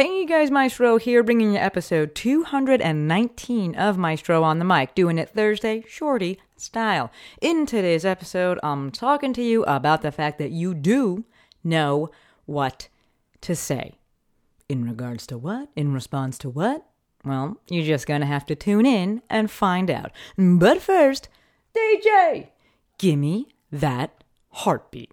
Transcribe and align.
Hey, 0.00 0.20
you 0.20 0.26
guys, 0.26 0.50
Maestro 0.50 0.96
here, 0.96 1.22
bringing 1.22 1.52
you 1.52 1.58
episode 1.58 2.14
219 2.14 3.74
of 3.74 3.98
Maestro 3.98 4.42
on 4.42 4.58
the 4.58 4.64
Mic, 4.64 4.94
doing 4.94 5.18
it 5.18 5.28
Thursday, 5.28 5.84
shorty 5.86 6.40
style. 6.56 7.10
In 7.42 7.66
today's 7.66 8.06
episode, 8.06 8.58
I'm 8.62 8.90
talking 8.90 9.34
to 9.34 9.42
you 9.42 9.62
about 9.64 10.00
the 10.00 10.10
fact 10.10 10.38
that 10.38 10.52
you 10.52 10.72
do 10.72 11.26
know 11.62 12.10
what 12.46 12.88
to 13.42 13.54
say. 13.54 13.98
In 14.70 14.88
regards 14.88 15.26
to 15.26 15.36
what? 15.36 15.68
In 15.76 15.92
response 15.92 16.38
to 16.38 16.48
what? 16.48 16.86
Well, 17.22 17.60
you're 17.68 17.84
just 17.84 18.06
gonna 18.06 18.24
have 18.24 18.46
to 18.46 18.54
tune 18.54 18.86
in 18.86 19.20
and 19.28 19.50
find 19.50 19.90
out. 19.90 20.12
But 20.38 20.80
first, 20.80 21.28
DJ, 21.76 22.48
gimme 22.96 23.48
that 23.70 24.24
heartbeat. 24.48 25.12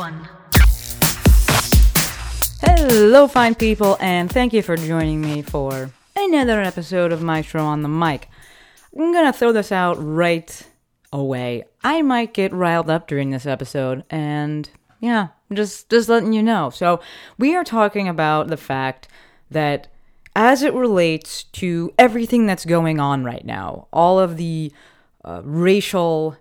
one. 0.00 0.26
Hello, 2.62 3.28
fine 3.28 3.54
people, 3.54 3.98
and 4.00 4.32
thank 4.32 4.54
you 4.54 4.62
for 4.62 4.74
joining 4.74 5.20
me 5.20 5.42
for 5.42 5.90
another 6.16 6.62
episode 6.62 7.12
of 7.12 7.20
Maestro 7.20 7.62
on 7.62 7.82
the 7.82 7.88
Mic. 7.88 8.30
I'm 8.96 9.12
gonna 9.12 9.30
throw 9.30 9.52
this 9.52 9.70
out 9.70 9.96
right 10.00 10.66
away. 11.12 11.64
I 11.84 12.00
might 12.00 12.32
get 12.32 12.50
riled 12.54 12.88
up 12.88 13.08
during 13.08 13.28
this 13.28 13.44
episode, 13.44 14.04
and 14.08 14.70
yeah, 15.00 15.28
just 15.52 15.90
just 15.90 16.08
letting 16.08 16.32
you 16.32 16.42
know. 16.42 16.70
So 16.70 17.00
we 17.36 17.54
are 17.54 17.64
talking 17.64 18.08
about 18.08 18.48
the 18.48 18.56
fact 18.56 19.06
that 19.50 19.88
as 20.34 20.62
it 20.62 20.72
relates 20.72 21.44
to 21.60 21.92
everything 21.98 22.46
that's 22.46 22.64
going 22.64 23.00
on 23.00 23.22
right 23.22 23.44
now, 23.44 23.86
all 23.92 24.18
of 24.18 24.38
the 24.38 24.72
uh, 25.26 25.42
racial 25.44 26.38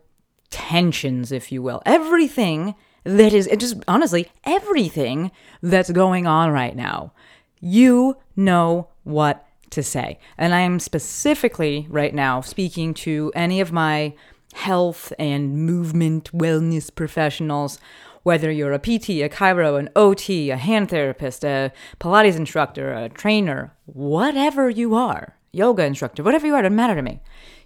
tensions, 0.50 1.34
if 1.34 1.52
you 1.52 1.62
will, 1.62 1.82
everything 1.86 2.76
that 3.18 3.34
is, 3.34 3.50
just 3.58 3.78
honestly, 3.88 4.30
everything 4.44 5.32
that's 5.62 5.92
going 5.92 6.28
on 6.28 6.52
right 6.52 6.76
now, 6.76 7.14
you 7.60 8.18
know 8.36 8.90
what 9.04 9.46
to 9.72 9.84
say. 9.84 10.20
And 10.38 10.54
I 10.54 10.62
am 10.62 10.80
specifically 10.80 11.88
right 11.90 12.14
now 12.14 12.42
speaking 12.42 12.94
to 12.96 13.32
any 13.36 13.62
of 13.62 13.72
my 13.72 14.16
health 14.54 15.14
and 15.20 15.66
movement 15.66 16.32
wellness 16.32 16.94
professionals. 16.94 17.80
Whether 18.24 18.52
you're 18.52 18.74
a 18.74 18.80
PT, 18.80 19.10
a 19.10 19.30
chiro, 19.30 19.80
an 19.80 19.90
OT, 19.96 20.50
a 20.50 20.58
hand 20.58 20.90
therapist, 20.90 21.44
a 21.46 21.72
Pilates 22.00 22.36
instructor, 22.36 22.94
a 22.94 23.10
trainer, 23.10 23.74
whatever 23.86 24.70
you 24.70 24.94
are, 24.94 25.38
yoga 25.52 25.86
instructor, 25.86 26.22
whatever 26.22 26.46
you 26.46 26.54
are, 26.54 26.62
doesn't 26.62 26.76
matter 26.76 26.96
to 26.96 27.02
me. 27.02 27.22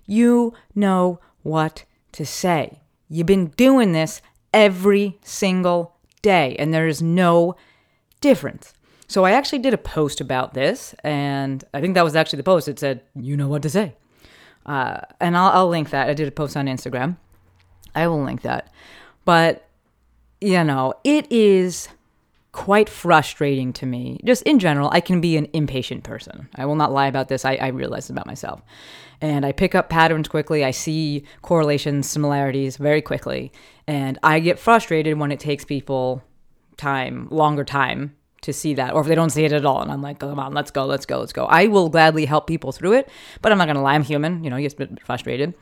You 0.05 0.53
know 0.75 1.19
what 1.41 1.85
to 2.13 2.25
say. 2.25 2.81
You've 3.09 3.27
been 3.27 3.47
doing 3.47 3.93
this 3.93 4.21
every 4.53 5.17
single 5.23 5.95
day, 6.21 6.55
and 6.57 6.73
there 6.73 6.87
is 6.87 7.01
no 7.01 7.55
difference. 8.21 8.73
So 9.07 9.25
I 9.25 9.31
actually 9.31 9.59
did 9.59 9.73
a 9.73 9.77
post 9.77 10.21
about 10.21 10.53
this, 10.53 10.95
and 11.03 11.63
I 11.73 11.81
think 11.81 11.95
that 11.95 12.03
was 12.03 12.15
actually 12.15 12.37
the 12.37 12.43
post. 12.43 12.67
It 12.67 12.79
said, 12.79 13.01
"You 13.15 13.35
know 13.37 13.47
what 13.47 13.61
to 13.63 13.69
say," 13.69 13.95
uh, 14.65 15.01
and 15.19 15.35
I'll, 15.37 15.51
I'll 15.51 15.69
link 15.69 15.89
that. 15.89 16.09
I 16.09 16.13
did 16.13 16.27
a 16.27 16.31
post 16.31 16.55
on 16.55 16.67
Instagram. 16.67 17.17
I 17.93 18.07
will 18.07 18.23
link 18.23 18.41
that, 18.41 18.71
but 19.25 19.67
you 20.41 20.63
know, 20.63 20.93
it 21.03 21.31
is 21.31 21.89
quite 22.53 22.87
frustrating 22.87 23.73
to 23.73 23.85
me. 23.85 24.19
Just 24.23 24.43
in 24.43 24.59
general, 24.59 24.89
I 24.93 25.01
can 25.01 25.19
be 25.19 25.35
an 25.37 25.47
impatient 25.53 26.03
person. 26.03 26.47
I 26.55 26.65
will 26.65 26.75
not 26.75 26.93
lie 26.93 27.07
about 27.07 27.27
this. 27.27 27.43
I, 27.43 27.55
I 27.55 27.67
realize 27.67 28.09
about 28.09 28.27
myself. 28.27 28.61
And 29.19 29.45
I 29.45 29.51
pick 29.51 29.75
up 29.75 29.89
patterns 29.89 30.27
quickly. 30.27 30.63
I 30.63 30.71
see 30.71 31.25
correlations, 31.41 32.07
similarities 32.07 32.77
very 32.77 33.01
quickly. 33.01 33.51
And 33.87 34.19
I 34.23 34.39
get 34.39 34.59
frustrated 34.59 35.17
when 35.17 35.31
it 35.31 35.39
takes 35.39 35.65
people 35.65 36.23
time, 36.77 37.27
longer 37.31 37.63
time 37.63 38.15
to 38.41 38.53
see 38.53 38.73
that, 38.75 38.93
or 38.93 39.01
if 39.01 39.07
they 39.07 39.15
don't 39.15 39.31
see 39.31 39.45
it 39.45 39.53
at 39.53 39.65
all. 39.65 39.81
And 39.81 39.91
I'm 39.91 40.01
like, 40.01 40.19
come 40.19 40.39
on, 40.39 40.53
let's 40.53 40.69
go, 40.69 40.85
let's 40.85 41.05
go, 41.05 41.19
let's 41.19 41.33
go. 41.33 41.45
I 41.45 41.67
will 41.67 41.89
gladly 41.89 42.25
help 42.25 42.45
people 42.45 42.71
through 42.71 42.93
it, 42.93 43.09
but 43.41 43.51
I'm 43.51 43.57
not 43.57 43.65
going 43.65 43.77
to 43.77 43.81
lie. 43.81 43.95
I'm 43.95 44.03
human. 44.03 44.43
You 44.43 44.49
know, 44.49 44.57
you 44.57 44.69
get 44.69 45.03
frustrated. 45.05 45.55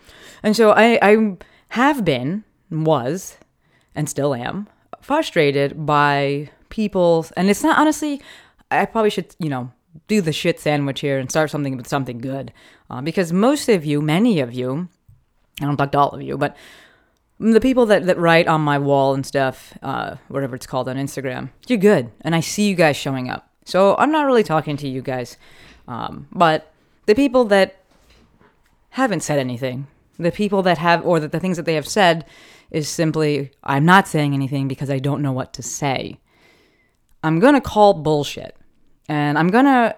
And 0.43 0.55
so 0.55 0.71
I, 0.71 0.99
I 1.01 1.37
have 1.69 2.03
been, 2.03 2.43
was, 2.69 3.37
and 3.95 4.09
still 4.09 4.35
am 4.35 4.67
frustrated 5.01 5.85
by 5.85 6.49
people 6.71 7.25
and 7.37 7.49
it's 7.49 7.61
not 7.61 7.77
honestly 7.77 8.21
i 8.71 8.85
probably 8.85 9.11
should 9.11 9.35
you 9.37 9.49
know 9.49 9.71
do 10.07 10.21
the 10.21 10.31
shit 10.31 10.59
sandwich 10.59 11.01
here 11.01 11.19
and 11.19 11.29
start 11.29 11.49
something 11.49 11.75
with 11.75 11.87
something 11.87 12.19
good. 12.19 12.53
Uh, 12.89 13.01
because 13.01 13.33
most 13.33 13.69
of 13.69 13.85
you 13.85 14.01
many 14.01 14.39
of 14.39 14.53
you 14.53 14.89
i 15.61 15.65
don't 15.65 15.77
talk 15.77 15.91
to 15.91 15.97
all 15.97 16.09
of 16.09 16.21
you 16.21 16.37
but 16.37 16.55
the 17.39 17.61
people 17.61 17.85
that, 17.87 18.05
that 18.05 18.17
write 18.17 18.47
on 18.47 18.61
my 18.61 18.77
wall 18.77 19.13
and 19.13 19.25
stuff 19.25 19.77
uh, 19.81 20.15
whatever 20.27 20.55
it's 20.55 20.67
called 20.67 20.89
on 20.89 20.97
instagram 20.97 21.49
you're 21.67 21.79
good 21.79 22.11
and 22.21 22.35
i 22.35 22.39
see 22.39 22.67
you 22.67 22.75
guys 22.75 22.95
showing 22.97 23.29
up. 23.29 23.49
So 23.65 23.95
i'm 23.97 24.11
not 24.11 24.25
really 24.25 24.43
talking 24.43 24.77
to 24.77 24.87
you 24.87 25.01
guys 25.01 25.37
um, 25.87 26.27
but 26.31 26.71
the 27.05 27.15
people 27.15 27.45
that 27.45 27.77
haven't 28.91 29.21
said 29.21 29.39
anything 29.39 29.87
the 30.19 30.31
people 30.31 30.61
that 30.63 30.77
have 30.77 31.05
or 31.05 31.19
that 31.19 31.31
the 31.31 31.39
things 31.39 31.57
that 31.57 31.65
they 31.65 31.75
have 31.75 31.87
said 31.87 32.25
is 32.71 32.89
simply 32.89 33.51
i'm 33.63 33.85
not 33.85 34.07
saying 34.07 34.33
anything 34.33 34.67
because 34.67 34.89
i 34.89 34.99
don't 34.99 35.21
know 35.21 35.31
what 35.31 35.53
to 35.53 35.63
say 35.63 36.19
i'm 37.23 37.39
going 37.39 37.53
to 37.53 37.61
call 37.61 37.93
bullshit 37.93 38.55
and 39.07 39.37
i'm 39.37 39.49
going 39.49 39.65
to 39.65 39.95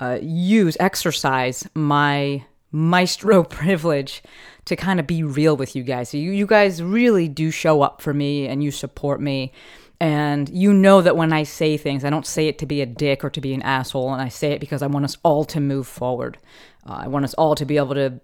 uh, 0.00 0.18
use 0.22 0.76
exercise 0.80 1.68
my 1.74 2.42
maestro 2.72 3.42
privilege 3.60 4.22
to 4.64 4.76
kind 4.76 5.00
of 5.00 5.06
be 5.06 5.22
real 5.22 5.56
with 5.56 5.74
you 5.74 5.82
guys. 5.82 6.10
So 6.10 6.16
you, 6.16 6.30
you 6.30 6.46
guys 6.46 6.82
really 6.82 7.28
do 7.28 7.50
show 7.50 7.82
up 7.82 8.00
for 8.00 8.14
me 8.14 8.46
and 8.46 8.62
you 8.62 8.70
support 8.70 9.20
me 9.20 9.52
and 9.98 10.48
you 10.48 10.72
know 10.72 11.02
that 11.02 11.14
when 11.14 11.30
i 11.30 11.42
say 11.42 11.76
things 11.76 12.06
i 12.06 12.10
don't 12.10 12.26
say 12.26 12.48
it 12.48 12.58
to 12.58 12.64
be 12.64 12.80
a 12.80 12.86
dick 12.86 13.22
or 13.22 13.28
to 13.28 13.40
be 13.40 13.52
an 13.52 13.60
asshole 13.60 14.14
and 14.14 14.22
i 14.22 14.28
say 14.28 14.52
it 14.52 14.58
because 14.58 14.80
i 14.80 14.86
want 14.86 15.04
us 15.04 15.18
all 15.22 15.44
to 15.44 15.60
move 15.60 15.86
forward. 15.86 16.38
Uh, 16.86 17.00
i 17.02 17.08
want 17.08 17.22
us 17.22 17.34
all 17.34 17.54
to 17.54 17.66
be 17.66 17.76
able 17.76 17.94
to 17.94 18.18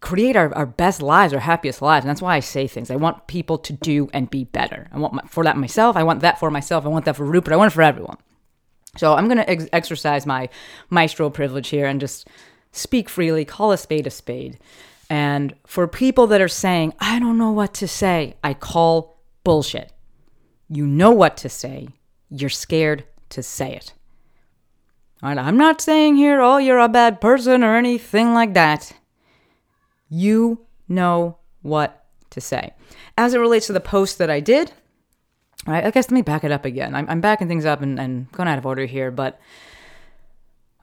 create 0.00 0.36
our, 0.36 0.54
our 0.54 0.66
best 0.66 1.02
lives, 1.02 1.32
our 1.32 1.40
happiest 1.40 1.82
lives. 1.82 2.04
And 2.04 2.10
that's 2.10 2.22
why 2.22 2.36
I 2.36 2.40
say 2.40 2.66
things. 2.66 2.90
I 2.90 2.96
want 2.96 3.26
people 3.26 3.58
to 3.58 3.72
do 3.72 4.08
and 4.12 4.30
be 4.30 4.44
better. 4.44 4.88
I 4.92 4.98
want 4.98 5.14
my, 5.14 5.22
for 5.28 5.44
that 5.44 5.56
myself. 5.56 5.96
I 5.96 6.02
want 6.02 6.20
that 6.20 6.38
for 6.38 6.50
myself. 6.50 6.86
I 6.86 6.88
want 6.88 7.04
that 7.04 7.16
for 7.16 7.24
Rupert. 7.24 7.52
I 7.52 7.56
want 7.56 7.72
it 7.72 7.74
for 7.74 7.82
everyone. 7.82 8.16
So 8.96 9.14
I'm 9.14 9.26
going 9.26 9.38
to 9.38 9.50
ex- 9.50 9.68
exercise 9.72 10.24
my 10.24 10.48
maestro 10.88 11.28
privilege 11.28 11.68
here 11.68 11.86
and 11.86 12.00
just 12.00 12.28
speak 12.72 13.08
freely, 13.08 13.44
call 13.44 13.72
a 13.72 13.76
spade 13.76 14.06
a 14.06 14.10
spade. 14.10 14.58
And 15.10 15.54
for 15.66 15.86
people 15.86 16.26
that 16.28 16.40
are 16.40 16.48
saying, 16.48 16.94
I 16.98 17.18
don't 17.18 17.38
know 17.38 17.52
what 17.52 17.74
to 17.74 17.88
say, 17.88 18.36
I 18.42 18.54
call 18.54 19.20
bullshit. 19.44 19.92
You 20.68 20.86
know 20.86 21.10
what 21.10 21.36
to 21.38 21.48
say. 21.48 21.88
You're 22.30 22.50
scared 22.50 23.04
to 23.30 23.42
say 23.42 23.74
it. 23.74 23.92
All 25.22 25.28
right, 25.28 25.38
I'm 25.38 25.56
not 25.56 25.80
saying 25.80 26.16
here, 26.16 26.40
oh, 26.40 26.58
you're 26.58 26.78
a 26.78 26.88
bad 26.88 27.20
person 27.20 27.62
or 27.62 27.76
anything 27.76 28.34
like 28.34 28.54
that 28.54 28.92
you 30.08 30.66
know 30.88 31.38
what 31.62 32.04
to 32.30 32.40
say. 32.40 32.72
As 33.18 33.34
it 33.34 33.38
relates 33.38 33.66
to 33.66 33.72
the 33.72 33.80
post 33.80 34.18
that 34.18 34.30
I 34.30 34.40
did, 34.40 34.72
I 35.66 35.90
guess 35.90 36.06
let 36.06 36.12
me 36.12 36.22
back 36.22 36.44
it 36.44 36.52
up 36.52 36.64
again. 36.64 36.94
I'm, 36.94 37.08
I'm 37.08 37.20
backing 37.20 37.48
things 37.48 37.64
up 37.64 37.82
and, 37.82 37.98
and 37.98 38.30
going 38.32 38.48
out 38.48 38.58
of 38.58 38.66
order 38.66 38.84
here, 38.86 39.10
but 39.10 39.40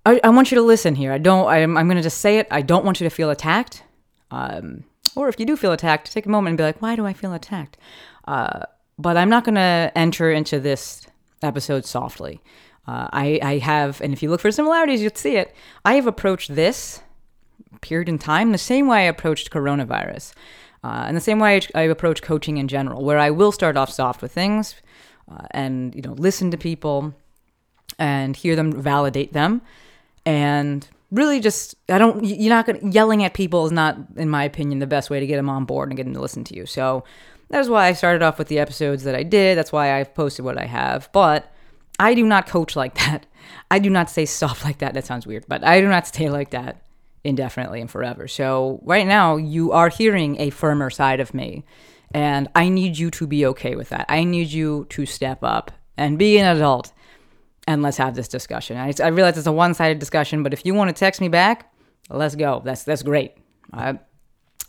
I, 0.06 0.20
I 0.24 0.30
want 0.30 0.52
you 0.52 0.58
to 0.58 0.62
listen 0.62 0.96
here. 0.96 1.14
I 1.14 1.18
don't, 1.18 1.48
I'm, 1.48 1.78
I'm 1.78 1.88
going 1.88 1.98
to 1.98 2.04
just 2.04 2.20
say 2.20 2.38
it. 2.38 2.48
I 2.52 2.62
don't 2.62 2.84
want 2.84 3.00
you 3.00 3.06
to 3.06 3.16
feel 3.16 3.30
attacked. 3.30 3.84
Um, 4.31 4.84
or 5.16 5.30
if 5.30 5.40
you 5.40 5.46
do 5.46 5.56
feel 5.56 5.72
attacked, 5.72 6.12
take 6.12 6.25
a 6.25 6.30
moment 6.30 6.52
and 6.52 6.58
be 6.58 6.64
like, 6.64 6.81
why 6.81 6.96
do 6.96 7.06
I 7.06 7.14
feel 7.14 7.34
attacked? 7.34 7.78
Uh, 8.28 8.64
but 8.98 9.16
I'm 9.16 9.30
not 9.30 9.46
going 9.46 9.56
to 9.56 9.92
enter 9.96 10.31
into 10.31 10.60
this 10.60 11.08
episode 11.42 11.86
softly. 11.86 12.42
Uh, 12.86 13.08
I, 13.14 13.40
I 13.42 13.58
have, 13.60 14.02
and 14.02 14.12
if 14.12 14.22
you 14.22 14.30
look 14.30 14.42
for 14.42 14.52
similarities, 14.52 15.02
you'll 15.02 15.16
see 15.16 15.38
it. 15.38 15.56
I 15.86 15.94
have 15.94 16.08
approached 16.08 16.54
this 16.56 17.02
period 17.84 18.10
in 18.10 18.18
time 18.18 18.52
the 18.52 18.58
same 18.58 18.88
way 18.88 19.00
I 19.00 19.02
approached 19.02 19.52
coronavirus. 19.52 20.34
Uh, 20.84 21.06
and 21.08 21.16
the 21.16 21.22
same 21.22 21.40
way 21.40 21.62
I, 21.76 21.82
approach 21.84 22.22
coaching 22.22 22.58
in 22.58 22.68
general, 22.68 23.06
where 23.06 23.20
I 23.20 23.30
will 23.30 23.52
start 23.52 23.78
off 23.78 23.90
soft 23.90 24.22
with 24.22 24.34
things 24.34 24.76
uh, 25.32 25.46
and 25.52 25.96
you 25.96 26.02
know 26.02 26.14
listen 26.14 26.52
to 26.52 26.58
people 26.58 27.14
and 27.98 28.36
hear 28.36 28.56
them 28.56 28.82
validate 28.82 29.34
them 29.34 29.62
and 30.26 30.88
really 31.12 31.40
just 31.40 31.76
I 31.90 31.98
don't 31.98 32.26
you're 32.26 32.50
not 32.50 32.66
gonna 32.66 32.80
yelling 32.82 33.24
at 33.24 33.34
people 33.34 33.66
is 33.66 33.72
not 33.72 33.98
in 34.18 34.30
my 34.30 34.44
opinion 34.44 34.80
the 34.80 34.88
best 34.88 35.10
way 35.10 35.20
to 35.20 35.28
get 35.28 35.38
them 35.38 35.50
on 35.50 35.66
board 35.66 35.90
and 35.90 35.98
get 35.98 36.04
them 36.04 36.14
to 36.16 36.22
listen 36.22 36.44
to 36.46 36.56
you. 36.56 36.66
So 36.66 37.04
that's 37.50 37.70
why 37.70 37.88
I 37.88 37.94
started 37.94 38.24
off 38.24 38.40
with 38.40 38.48
the 38.48 38.60
episodes 38.60 39.04
that 39.04 39.16
I 39.16 39.24
did. 39.24 39.58
That's 39.58 39.72
why 39.72 39.98
I've 39.98 40.14
posted 40.16 40.44
what 40.44 40.58
I 40.58 40.66
have. 40.66 41.10
But 41.14 41.52
I 42.00 42.14
do 42.16 42.26
not 42.26 42.48
coach 42.48 42.76
like 42.76 42.96
that. 43.06 43.26
I 43.70 43.80
do 43.80 43.90
not 43.90 44.10
say 44.10 44.26
stuff 44.26 44.66
like 44.66 44.80
that. 44.80 44.94
That 44.96 45.06
sounds 45.06 45.28
weird, 45.28 45.46
but 45.48 45.64
I 45.64 45.80
do 45.80 45.88
not 45.88 46.08
stay 46.08 46.30
like 46.30 46.50
that 46.50 46.82
indefinitely 47.24 47.81
and 47.81 47.90
forever. 47.90 48.28
So 48.28 48.81
right 48.84 49.08
now 49.08 49.38
you 49.38 49.72
are 49.72 49.90
hearing 49.90 50.40
a 50.40 50.50
firmer 50.50 50.90
side 50.90 51.20
of 51.20 51.34
me. 51.34 51.64
And 52.14 52.48
I 52.54 52.70
need 52.70 52.98
you 52.98 53.10
to 53.12 53.25
be 53.25 53.46
okay 53.48 53.75
with 53.75 53.90
that. 53.90 54.06
I 54.08 54.24
need 54.24 54.50
you 54.50 54.86
to 54.90 55.06
step 55.06 55.40
up 55.42 55.72
and 55.98 56.20
be 56.20 56.38
an 56.38 56.56
adult 56.56 56.94
and 57.68 57.81
let's 57.81 57.98
have 57.98 58.16
this 58.16 58.28
discussion. 58.28 58.78
I, 58.78 58.94
I 59.02 59.08
realize 59.08 59.38
it's 59.38 59.48
a 59.48 59.52
one 59.52 59.74
sided 59.74 60.00
discussion, 60.00 60.44
but 60.44 60.54
if 60.54 60.66
you 60.66 60.74
want 60.74 60.90
to 60.90 60.94
text 60.94 61.22
me 61.22 61.30
back, 61.30 61.74
let's 62.10 62.36
go. 62.36 62.62
That's 62.64 62.84
that's 62.84 63.04
great. 63.04 63.34
Uh, 63.72 63.94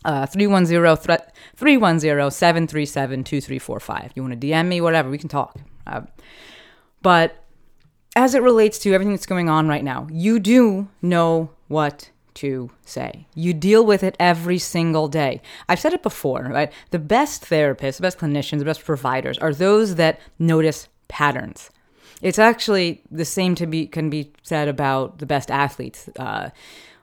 310 0.05 2.31
737 2.31 3.23
2345. 3.23 4.11
You 4.15 4.21
want 4.21 4.39
to 4.39 4.47
DM 4.47 4.67
me, 4.67 4.81
whatever, 4.81 5.09
we 5.09 5.17
can 5.17 5.29
talk. 5.29 5.57
Uh, 5.87 6.01
but 7.01 7.43
as 8.15 8.35
it 8.35 8.41
relates 8.41 8.79
to 8.79 8.93
everything 8.93 9.13
that's 9.13 9.25
going 9.25 9.49
on 9.49 9.67
right 9.67 9.83
now, 9.83 10.07
you 10.11 10.39
do 10.39 10.87
know 11.01 11.49
what 11.67 12.11
to 12.35 12.69
say. 12.85 13.27
You 13.33 13.53
deal 13.53 13.85
with 13.85 14.03
it 14.03 14.15
every 14.19 14.59
single 14.59 15.07
day. 15.07 15.41
I've 15.67 15.79
said 15.79 15.93
it 15.93 16.03
before, 16.03 16.43
right? 16.43 16.71
The 16.91 16.99
best 16.99 17.43
therapists, 17.43 17.97
the 17.97 18.03
best 18.03 18.19
clinicians, 18.19 18.59
the 18.59 18.65
best 18.65 18.85
providers 18.85 19.37
are 19.39 19.53
those 19.53 19.95
that 19.95 20.19
notice 20.37 20.87
patterns. 21.07 21.69
It's 22.21 22.39
actually 22.39 23.01
the 23.11 23.25
same 23.25 23.55
to 23.55 23.67
be 23.67 23.87
can 23.87 24.09
be 24.09 24.31
said 24.43 24.67
about 24.67 25.19
the 25.19 25.25
best 25.25 25.51
athletes. 25.51 26.09
Uh, 26.17 26.49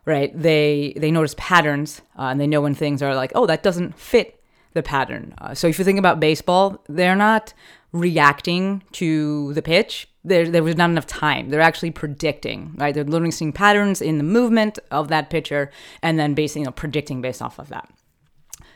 right? 0.04 0.32
They 0.34 0.94
they 0.96 1.10
notice 1.10 1.34
patterns 1.38 2.02
uh, 2.18 2.22
and 2.22 2.40
they 2.40 2.46
know 2.46 2.60
when 2.60 2.74
things 2.74 3.02
are 3.02 3.14
like, 3.14 3.32
oh, 3.34 3.46
that 3.46 3.62
doesn't 3.62 3.98
fit 3.98 4.42
the 4.74 4.82
pattern. 4.82 5.34
Uh, 5.38 5.54
so 5.54 5.66
if 5.68 5.78
you 5.78 5.84
think 5.84 5.98
about 5.98 6.20
baseball, 6.20 6.82
they're 6.88 7.16
not 7.16 7.52
reacting 7.92 8.82
to 8.92 9.52
the 9.54 9.62
pitch. 9.62 10.08
There, 10.24 10.48
there 10.48 10.62
was 10.62 10.76
not 10.76 10.90
enough 10.90 11.06
time. 11.06 11.50
They're 11.50 11.60
actually 11.60 11.90
predicting, 11.90 12.72
right? 12.76 12.94
They're 12.94 13.04
literally 13.04 13.32
seeing 13.32 13.52
patterns 13.52 14.00
in 14.00 14.18
the 14.18 14.24
movement 14.24 14.78
of 14.90 15.08
that 15.08 15.30
pitcher 15.30 15.70
and 16.00 16.18
then 16.18 16.34
basically 16.34 16.62
you 16.62 16.66
know, 16.66 16.72
predicting 16.72 17.20
based 17.20 17.42
off 17.42 17.58
of 17.58 17.68
that. 17.68 17.88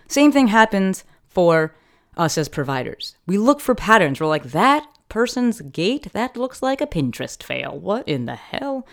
Same 0.08 0.32
thing 0.32 0.48
happens 0.48 1.04
for 1.28 1.74
us 2.16 2.36
as 2.38 2.48
providers. 2.48 3.16
We 3.26 3.38
look 3.38 3.60
for 3.60 3.74
patterns. 3.74 4.20
We're 4.20 4.26
like, 4.26 4.44
that 4.44 4.86
person's 5.08 5.60
gait, 5.60 6.12
that 6.12 6.36
looks 6.36 6.62
like 6.62 6.80
a 6.80 6.86
Pinterest 6.86 7.42
fail. 7.42 7.78
What 7.78 8.06
in 8.08 8.26
the 8.26 8.34
hell? 8.34 8.86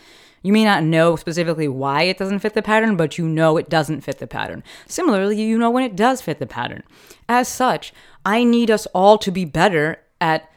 You 0.44 0.52
may 0.52 0.66
not 0.66 0.84
know 0.84 1.16
specifically 1.16 1.70
why 1.70 2.04
it 2.04 2.18
doesn't 2.18 2.40
fit 2.40 2.54
the 2.54 2.62
pattern, 2.62 2.98
but 2.98 3.18
you 3.18 3.28
know 3.28 3.56
it 3.58 3.70
doesn't 3.70 4.02
fit 4.02 4.20
the 4.20 4.28
pattern. 4.28 4.62
Similarly, 4.88 5.42
you 5.42 5.58
know 5.58 5.72
when 5.72 5.86
it 5.86 5.96
does 5.96 6.22
fit 6.22 6.40
the 6.40 6.46
pattern. 6.46 6.84
As 7.30 7.48
such, 7.48 7.94
I 8.26 8.44
need 8.44 8.70
us 8.70 8.86
all 8.88 9.18
to 9.20 9.32
be 9.32 9.46
better 9.46 10.00
at 10.24 10.50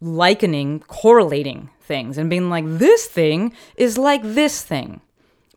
likening, 0.00 0.78
correlating 0.86 1.68
things, 1.80 2.16
and 2.16 2.30
being 2.30 2.48
like, 2.48 2.64
this 2.66 3.06
thing 3.06 3.52
is 3.76 3.98
like 3.98 4.22
this 4.22 4.62
thing. 4.62 5.00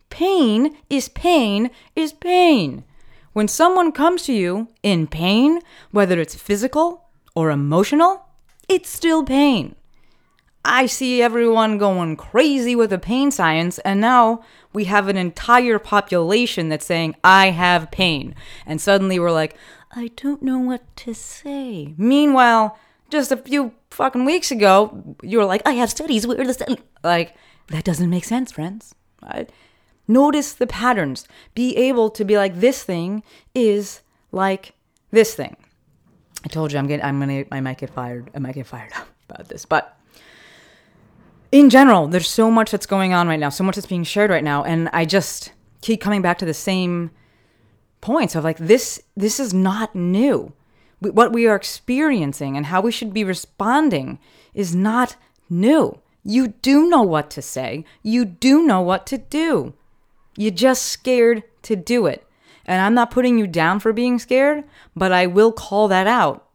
Pain 0.09 0.75
is 0.89 1.07
pain 1.09 1.69
is 1.95 2.13
pain. 2.13 2.83
When 3.33 3.47
someone 3.47 3.91
comes 3.91 4.23
to 4.23 4.33
you 4.33 4.69
in 4.81 5.05
pain, 5.05 5.59
whether 5.91 6.19
it's 6.19 6.33
physical 6.35 7.05
or 7.35 7.51
emotional, 7.51 8.25
it's 8.67 8.89
still 8.89 9.23
pain. 9.23 9.75
I 10.65 10.87
see 10.87 11.21
everyone 11.21 11.77
going 11.77 12.15
crazy 12.15 12.75
with 12.75 12.89
the 12.89 12.97
pain 12.97 13.29
science, 13.29 13.77
and 13.79 14.01
now 14.01 14.43
we 14.71 14.85
have 14.85 15.07
an 15.09 15.17
entire 15.17 15.77
population 15.77 16.69
that's 16.69 16.85
saying, 16.85 17.15
I 17.23 17.51
have 17.51 17.91
pain. 17.91 18.33
And 18.65 18.81
suddenly 18.81 19.19
we're 19.19 19.31
like, 19.31 19.55
I 19.91 20.09
don't 20.15 20.41
know 20.41 20.57
what 20.57 20.83
to 20.97 21.13
say. 21.13 21.93
Meanwhile, 21.97 22.79
just 23.09 23.31
a 23.31 23.37
few 23.37 23.73
fucking 23.91 24.25
weeks 24.25 24.51
ago, 24.51 25.15
you 25.21 25.37
were 25.37 25.45
like, 25.45 25.61
I 25.65 25.73
have 25.73 25.89
studies 25.89 26.25
where 26.25 26.37
the. 26.37 26.77
Like, 27.03 27.35
that 27.67 27.83
doesn't 27.83 28.09
make 28.09 28.25
sense, 28.25 28.51
friends. 28.51 28.95
Right? 29.21 29.49
Notice 30.07 30.53
the 30.53 30.67
patterns. 30.67 31.27
Be 31.53 31.75
able 31.77 32.09
to 32.11 32.25
be 32.25 32.37
like, 32.37 32.59
this 32.59 32.83
thing 32.83 33.23
is 33.53 34.01
like 34.31 34.73
this 35.11 35.33
thing. 35.33 35.55
I 36.43 36.49
told 36.49 36.73
you 36.73 36.79
I'm 36.79 36.87
getting, 36.87 37.05
I'm 37.05 37.19
gonna, 37.19 37.45
I 37.51 37.61
might 37.61 37.77
get 37.77 37.89
fired. 37.89 38.29
I 38.35 38.39
might 38.39 38.55
get 38.55 38.67
fired 38.67 38.91
about 39.29 39.47
this, 39.47 39.65
but 39.65 39.97
in 41.53 41.69
general, 41.69 42.07
there's 42.07 42.29
so 42.29 42.49
much 42.49 42.71
that's 42.71 42.87
going 42.87 43.13
on 43.13 43.27
right 43.27 43.39
now, 43.39 43.49
so 43.49 43.63
much 43.63 43.75
that's 43.75 43.87
being 43.87 44.03
shared 44.03 44.31
right 44.31 44.43
now, 44.43 44.63
and 44.63 44.89
I 44.91 45.05
just 45.05 45.53
keep 45.81 46.01
coming 46.01 46.23
back 46.23 46.39
to 46.39 46.45
the 46.45 46.53
same 46.53 47.11
points 48.01 48.33
of 48.35 48.43
like 48.43 48.57
this. 48.57 49.01
This 49.15 49.39
is 49.39 49.53
not 49.53 49.93
new. 49.93 50.51
What 51.11 51.33
we 51.33 51.47
are 51.47 51.55
experiencing 51.55 52.55
and 52.55 52.67
how 52.67 52.81
we 52.81 52.91
should 52.91 53.13
be 53.13 53.23
responding 53.23 54.19
is 54.53 54.75
not 54.75 55.15
new. 55.49 55.99
You 56.23 56.49
do 56.49 56.87
know 56.87 57.01
what 57.01 57.29
to 57.31 57.41
say. 57.41 57.83
You 58.01 58.25
do 58.25 58.63
know 58.63 58.81
what 58.81 59.05
to 59.07 59.17
do. 59.17 59.73
You're 60.37 60.51
just 60.51 60.83
scared 60.83 61.43
to 61.63 61.75
do 61.75 62.05
it. 62.05 62.25
And 62.65 62.81
I'm 62.81 62.93
not 62.93 63.11
putting 63.11 63.37
you 63.37 63.45
down 63.45 63.79
for 63.81 63.91
being 63.91 64.19
scared, 64.19 64.63
but 64.95 65.11
I 65.11 65.27
will 65.27 65.51
call 65.51 65.89
that 65.89 66.07
out. 66.07 66.47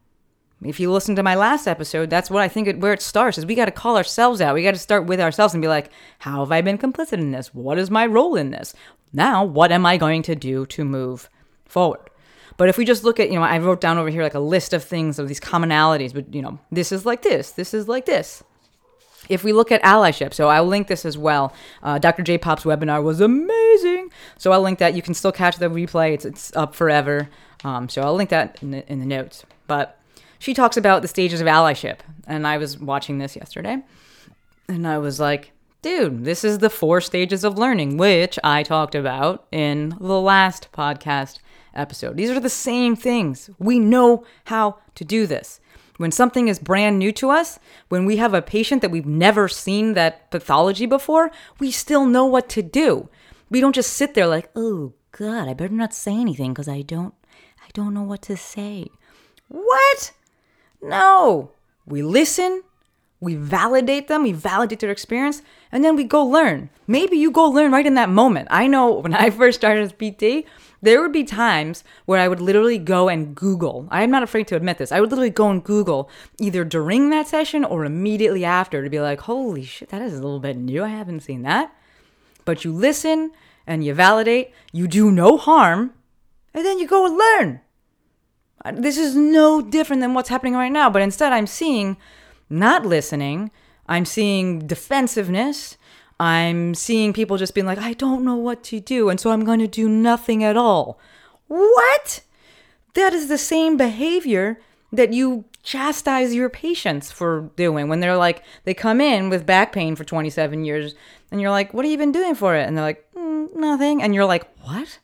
If 0.65 0.81
you 0.81 0.91
listen 0.91 1.15
to 1.17 1.23
my 1.23 1.37
last 1.37 1.69
episode, 1.69 2.11
that's 2.11 2.31
what 2.31 2.43
I 2.43 2.49
think 2.49 2.67
it, 2.67 2.81
where 2.81 2.93
it 2.93 3.03
starts 3.03 3.39
is 3.39 3.47
we 3.47 3.55
got 3.55 3.67
to 3.67 3.71
call 3.71 3.97
ourselves 3.97 4.41
out. 4.41 4.55
We 4.55 4.65
got 4.65 4.73
to 4.73 4.81
start 4.81 5.07
with 5.07 5.21
ourselves 5.21 5.55
and 5.55 5.63
be 5.63 5.69
like, 5.69 5.91
how 6.21 6.41
have 6.41 6.51
I 6.51 6.63
been 6.63 6.79
complicit 6.79 7.19
in 7.19 7.31
this? 7.31 7.55
What 7.55 7.79
is 7.79 7.91
my 7.91 8.07
role 8.07 8.35
in 8.35 8.51
this? 8.51 8.75
Now, 9.13 9.45
what 9.45 9.71
am 9.71 9.87
I 9.87 9.99
going 9.99 10.23
to 10.23 10.35
do 10.35 10.67
to 10.67 10.85
move 10.85 11.31
forward? 11.65 12.08
But 12.59 12.69
if 12.69 12.77
we 12.77 12.85
just 12.85 13.05
look 13.05 13.19
at, 13.19 13.31
you 13.31 13.37
know, 13.37 13.45
I 13.45 13.57
wrote 13.59 13.81
down 13.81 13.97
over 13.97 14.11
here 14.11 14.23
like 14.23 14.35
a 14.35 14.41
list 14.41 14.75
of 14.75 14.85
things 14.85 15.19
of 15.19 15.29
these 15.29 15.41
commonalities, 15.41 16.13
but 16.13 16.35
you 16.35 16.43
know, 16.43 16.59
this 16.71 16.93
is 16.93 17.07
like 17.07 17.23
this, 17.23 17.53
this 17.53 17.73
is 17.73 17.89
like 17.89 18.05
this 18.05 18.43
if 19.29 19.45
we 19.45 19.53
look 19.53 19.71
at 19.71 19.83
allyship, 19.83 20.33
so 20.33 20.49
I'll 20.49 20.67
link 20.67 20.89
this 20.89 21.05
as 21.05 21.19
well. 21.19 21.53
Uh, 21.83 21.99
Dr. 21.99 22.23
J 22.23 22.39
Pop's 22.39 22.65
webinar 22.65 23.03
was 23.03 23.21
amazing, 23.21 24.11
so 24.37 24.53
I'll 24.53 24.63
link 24.63 24.79
that. 24.79 24.95
You 24.95 25.03
can 25.03 25.15
still 25.15 25.33
catch 25.33 25.57
the 25.57 25.69
replay; 25.69 26.15
it's 26.15 26.25
it's 26.25 26.55
up 26.57 26.75
forever. 26.75 27.29
Um, 27.65 27.89
so 27.89 28.03
I'll 28.03 28.15
link 28.15 28.31
that 28.31 28.59
in 28.63 28.71
the, 28.71 28.91
in 28.91 29.01
the 29.01 29.07
notes. 29.07 29.45
But 29.67 29.99
she 30.39 30.55
talks 30.55 30.77
about 30.77 31.03
the 31.03 31.09
stages 31.09 31.41
of 31.41 31.47
allyship, 31.47 31.99
and 32.27 32.47
I 32.47 32.59
was 32.59 32.79
watching 32.79 33.19
this 33.19 33.37
yesterday, 33.37 33.79
and 34.69 34.87
I 34.87 34.99
was 34.99 35.21
like, 35.21 35.53
dude, 35.83 36.25
this 36.25 36.45
is 36.45 36.59
the 36.59 36.71
four 36.71 37.01
stages 37.01 37.45
of 37.45 37.59
learning, 37.59 37.97
which 37.97 38.39
I 38.45 38.63
talked 38.63 38.95
about 38.95 39.47
in 39.51 39.97
the 40.01 40.21
last 40.21 40.69
podcast 40.73 41.39
episode. 41.79 42.17
These 42.17 42.31
are 42.31 42.41
the 42.41 42.51
same 42.51 42.97
things. 42.97 43.51
We 43.59 43.79
know 43.79 44.25
how 44.45 44.79
to 44.97 45.05
do 45.05 45.27
this. 45.27 45.61
When 45.97 46.13
something 46.13 46.47
is 46.47 46.59
brand 46.59 46.99
new 46.99 47.13
to 47.13 47.31
us, 47.31 47.59
when 47.89 48.05
we 48.05 48.19
have 48.19 48.33
a 48.33 48.43
patient 48.43 48.83
that 48.83 48.91
we've 48.91 49.07
never 49.07 49.49
seen 49.49 49.95
that 49.95 50.31
pathology 50.31 50.87
before, 50.87 51.31
we 51.59 51.71
still 51.71 52.07
know 52.07 52.25
what 52.25 52.49
to 52.51 52.63
do. 52.63 53.09
We 53.51 53.61
don't 53.61 53.75
just 53.75 53.93
sit 53.95 54.15
there 54.15 54.27
like, 54.27 54.51
"Oh 54.55 54.93
god, 55.11 55.49
I 55.49 55.55
better 55.55 55.75
not 55.75 55.93
say 55.93 56.15
anything 56.15 56.53
because 56.53 56.69
I 56.69 56.83
don't 56.83 57.15
I 57.61 57.69
don't 57.73 57.95
know 57.95 58.03
what 58.03 58.23
to 58.23 58.37
say." 58.37 58.87
What? 59.49 60.13
No. 60.81 61.53
We 61.85 62.03
listen, 62.03 62.63
we 63.19 63.35
validate 63.35 64.09
them, 64.09 64.23
we 64.23 64.33
validate 64.33 64.81
their 64.81 64.91
experience, 64.91 65.43
and 65.71 65.85
then 65.85 65.97
we 65.97 66.05
go 66.05 66.25
learn. 66.25 66.71
Maybe 66.87 67.17
you 67.17 67.31
go 67.31 67.45
learn 67.45 67.73
right 67.73 67.87
in 67.87 67.95
that 67.95 68.09
moment. 68.09 68.49
I 68.51 68.67
know 68.67 68.93
when 68.93 69.15
I 69.15 69.31
first 69.41 69.59
started 69.59 69.83
as 69.83 69.93
PT, 69.93 70.47
there 70.81 71.03
would 71.03 71.13
be 71.13 71.25
times 71.25 71.83
where 72.07 72.21
I 72.21 72.29
would 72.29 72.41
literally 72.41 72.79
go 72.79 73.09
and 73.09 73.35
Google. 73.35 73.89
I 73.91 74.03
am 74.03 74.11
not 74.11 74.23
afraid 74.23 74.47
to 74.49 74.57
admit 74.57 74.79
this. 74.79 74.93
I 74.93 75.01
would 75.01 75.11
literally 75.11 75.31
go 75.31 75.51
and 75.51 75.63
Google 75.63 76.09
either 76.39 76.65
during 76.65 77.11
that 77.11 77.27
session 77.27 77.65
or 77.65 77.85
immediately 77.85 78.45
after 78.45 78.83
to 78.83 78.91
be 78.91 79.01
like, 79.01 79.21
holy 79.21 79.65
shit, 79.65 79.89
that 79.89 80.03
is 80.03 80.13
a 80.13 80.23
little 80.23 80.41
bit 80.41 80.57
new. 80.57 80.85
I 80.85 80.89
haven't 80.89 81.21
seen 81.21 81.43
that. 81.43 81.75
But 82.45 82.65
you 82.65 82.73
listen 82.73 83.33
and 83.67 83.85
you 83.85 83.93
validate, 83.93 84.53
you 84.73 84.89
do 84.89 85.11
no 85.11 85.37
harm, 85.37 85.93
and 86.55 86.65
then 86.65 86.79
you 86.79 86.87
go 86.87 87.07
and 87.07 87.19
learn. 87.19 87.61
This 88.73 88.99
is 88.99 89.15
no 89.15 89.61
different 89.61 90.01
than 90.01 90.15
what's 90.15 90.29
happening 90.29 90.55
right 90.55 90.73
now, 90.73 90.91
but 90.91 91.03
instead 91.03 91.33
I'm 91.33 91.47
seeing 91.47 91.97
not 92.49 92.87
listening, 92.87 93.51
I'm 93.89 94.05
seeing 94.05 94.67
defensiveness, 94.67 95.77
I'm 96.21 96.75
seeing 96.75 97.13
people 97.13 97.37
just 97.37 97.55
being 97.55 97.67
like, 97.67 97.79
I 97.79 97.93
don't 97.93 98.25
know 98.25 98.35
what 98.37 98.63
to 98.65 98.81
do, 98.81 99.09
and 99.09 99.21
so 99.21 99.31
I'm 99.31 99.45
going 99.45 99.61
to 99.61 99.69
do 99.69 99.89
nothing 99.89 100.43
at 100.43 100.57
all. 100.57 100.99
What? 101.47 102.23
That 102.95 103.13
is 103.13 103.29
the 103.29 103.39
same 103.39 103.77
behavior 103.77 104.61
that 104.93 105.13
you 105.13 105.45
chastise 105.63 106.35
your 106.35 106.49
patients 106.49 107.13
for 107.13 107.51
doing 107.57 107.89
when 107.89 108.01
they're 108.01 108.17
like, 108.17 108.43
they 108.65 108.75
come 108.75 109.01
in 109.01 109.29
with 109.29 109.47
back 109.47 109.73
pain 109.73 109.95
for 109.95 110.05
27 110.05 110.65
years, 110.65 110.95
and 111.31 111.41
you're 111.41 111.51
like, 111.51 111.73
What 111.73 111.85
have 111.85 111.93
you 111.93 111.99
been 111.99 112.13
doing 112.13 112.35
for 112.35 112.57
it? 112.57 112.67
And 112.67 112.77
they're 112.77 112.85
like, 112.85 113.05
mm, 113.15 113.55
Nothing. 113.55 114.03
And 114.03 114.15
you're 114.15 114.25
like, 114.25 114.49
What? 114.63 114.99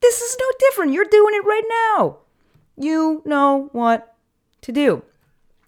This 0.00 0.20
is 0.20 0.36
no 0.38 0.46
different. 0.58 0.92
You're 0.92 1.04
doing 1.04 1.34
it 1.34 1.44
right 1.44 1.94
now. 1.96 2.18
You 2.76 3.22
know 3.24 3.68
what 3.72 4.16
to 4.62 4.72
do. 4.72 5.02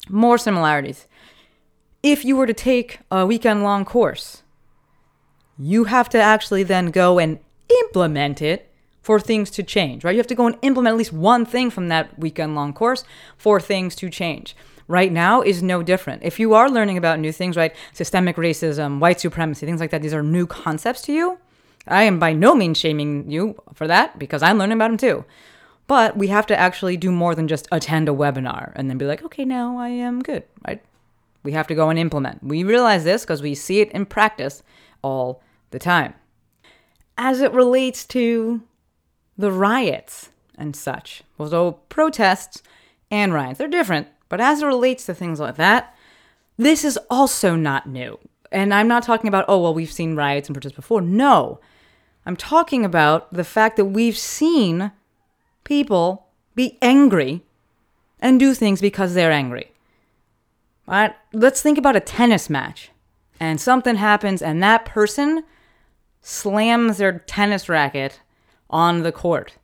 More 0.08 0.36
similarities. 0.36 1.06
If 2.04 2.22
you 2.22 2.36
were 2.36 2.46
to 2.46 2.52
take 2.52 2.98
a 3.10 3.24
weekend 3.24 3.62
long 3.62 3.86
course, 3.86 4.42
you 5.58 5.84
have 5.84 6.10
to 6.10 6.20
actually 6.20 6.62
then 6.62 6.90
go 6.90 7.18
and 7.18 7.38
implement 7.82 8.42
it 8.42 8.70
for 9.00 9.18
things 9.18 9.50
to 9.52 9.62
change, 9.62 10.04
right? 10.04 10.10
You 10.10 10.18
have 10.18 10.26
to 10.26 10.34
go 10.34 10.46
and 10.46 10.58
implement 10.60 10.92
at 10.92 10.98
least 10.98 11.14
one 11.14 11.46
thing 11.46 11.70
from 11.70 11.88
that 11.88 12.18
weekend 12.18 12.54
long 12.54 12.74
course 12.74 13.04
for 13.38 13.58
things 13.58 13.94
to 13.96 14.10
change. 14.10 14.54
Right 14.86 15.10
now 15.10 15.40
is 15.40 15.62
no 15.62 15.82
different. 15.82 16.22
If 16.22 16.38
you 16.38 16.52
are 16.52 16.68
learning 16.68 16.98
about 16.98 17.20
new 17.20 17.32
things, 17.32 17.56
right? 17.56 17.74
Systemic 17.94 18.36
racism, 18.36 18.98
white 18.98 19.18
supremacy, 19.18 19.64
things 19.64 19.80
like 19.80 19.90
that, 19.90 20.02
these 20.02 20.12
are 20.12 20.22
new 20.22 20.46
concepts 20.46 21.00
to 21.06 21.12
you. 21.14 21.38
I 21.88 22.02
am 22.02 22.18
by 22.18 22.34
no 22.34 22.54
means 22.54 22.76
shaming 22.76 23.30
you 23.30 23.58
for 23.72 23.86
that 23.86 24.18
because 24.18 24.42
I'm 24.42 24.58
learning 24.58 24.76
about 24.76 24.88
them 24.88 24.98
too. 24.98 25.24
But 25.86 26.18
we 26.18 26.26
have 26.26 26.46
to 26.48 26.56
actually 26.58 26.98
do 26.98 27.10
more 27.10 27.34
than 27.34 27.48
just 27.48 27.66
attend 27.72 28.10
a 28.10 28.12
webinar 28.12 28.72
and 28.76 28.90
then 28.90 28.98
be 28.98 29.06
like, 29.06 29.22
okay, 29.24 29.46
now 29.46 29.78
I 29.78 29.88
am 29.88 30.20
good, 30.20 30.42
right? 30.68 30.82
We 31.44 31.52
have 31.52 31.66
to 31.68 31.74
go 31.74 31.90
and 31.90 31.98
implement. 31.98 32.42
We 32.42 32.64
realize 32.64 33.04
this 33.04 33.22
because 33.22 33.42
we 33.42 33.54
see 33.54 33.80
it 33.80 33.92
in 33.92 34.06
practice 34.06 34.62
all 35.02 35.42
the 35.70 35.78
time. 35.78 36.14
As 37.16 37.40
it 37.40 37.52
relates 37.52 38.04
to 38.06 38.62
the 39.38 39.52
riots 39.52 40.30
and 40.56 40.74
such, 40.74 41.22
although 41.38 41.72
protests 41.88 42.62
and 43.10 43.32
riots, 43.32 43.58
they're 43.58 43.68
different, 43.68 44.08
but 44.28 44.40
as 44.40 44.62
it 44.62 44.66
relates 44.66 45.06
to 45.06 45.14
things 45.14 45.38
like 45.38 45.56
that, 45.56 45.94
this 46.56 46.84
is 46.84 46.98
also 47.10 47.54
not 47.54 47.88
new. 47.88 48.18
And 48.50 48.72
I'm 48.72 48.88
not 48.88 49.02
talking 49.02 49.28
about, 49.28 49.44
oh, 49.48 49.60
well, 49.60 49.74
we've 49.74 49.92
seen 49.92 50.16
riots 50.16 50.48
and 50.48 50.54
protests 50.54 50.74
before. 50.76 51.00
No. 51.00 51.60
I'm 52.24 52.36
talking 52.36 52.84
about 52.84 53.32
the 53.32 53.44
fact 53.44 53.76
that 53.76 53.86
we've 53.86 54.16
seen 54.16 54.92
people 55.64 56.28
be 56.54 56.78
angry 56.80 57.42
and 58.20 58.40
do 58.40 58.54
things 58.54 58.80
because 58.80 59.14
they're 59.14 59.32
angry. 59.32 59.73
Right? 60.86 61.14
Let's 61.32 61.62
think 61.62 61.78
about 61.78 61.96
a 61.96 62.00
tennis 62.00 62.50
match 62.50 62.90
and 63.40 63.60
something 63.60 63.96
happens 63.96 64.42
and 64.42 64.62
that 64.62 64.84
person 64.84 65.44
slams 66.20 66.98
their 66.98 67.20
tennis 67.20 67.68
racket 67.68 68.20
on 68.70 69.02
the 69.02 69.12
court. 69.12 69.54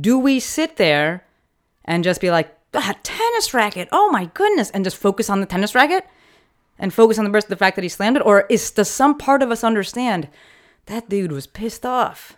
Do 0.00 0.18
we 0.18 0.40
sit 0.40 0.76
there 0.76 1.24
and 1.84 2.04
just 2.04 2.20
be 2.20 2.30
like, 2.30 2.54
ah, 2.74 2.94
tennis 3.02 3.54
racket, 3.54 3.88
oh 3.92 4.10
my 4.10 4.30
goodness, 4.34 4.70
and 4.70 4.84
just 4.84 4.96
focus 4.96 5.30
on 5.30 5.40
the 5.40 5.46
tennis 5.46 5.74
racket 5.74 6.06
and 6.78 6.92
focus 6.92 7.18
on 7.18 7.30
the, 7.30 7.44
the 7.48 7.56
fact 7.56 7.76
that 7.76 7.82
he 7.82 7.88
slammed 7.88 8.16
it? 8.16 8.26
Or 8.26 8.46
is 8.50 8.70
does 8.70 8.90
some 8.90 9.16
part 9.16 9.42
of 9.42 9.50
us 9.50 9.64
understand 9.64 10.28
that 10.86 11.08
dude 11.08 11.32
was 11.32 11.46
pissed 11.46 11.86
off? 11.86 12.36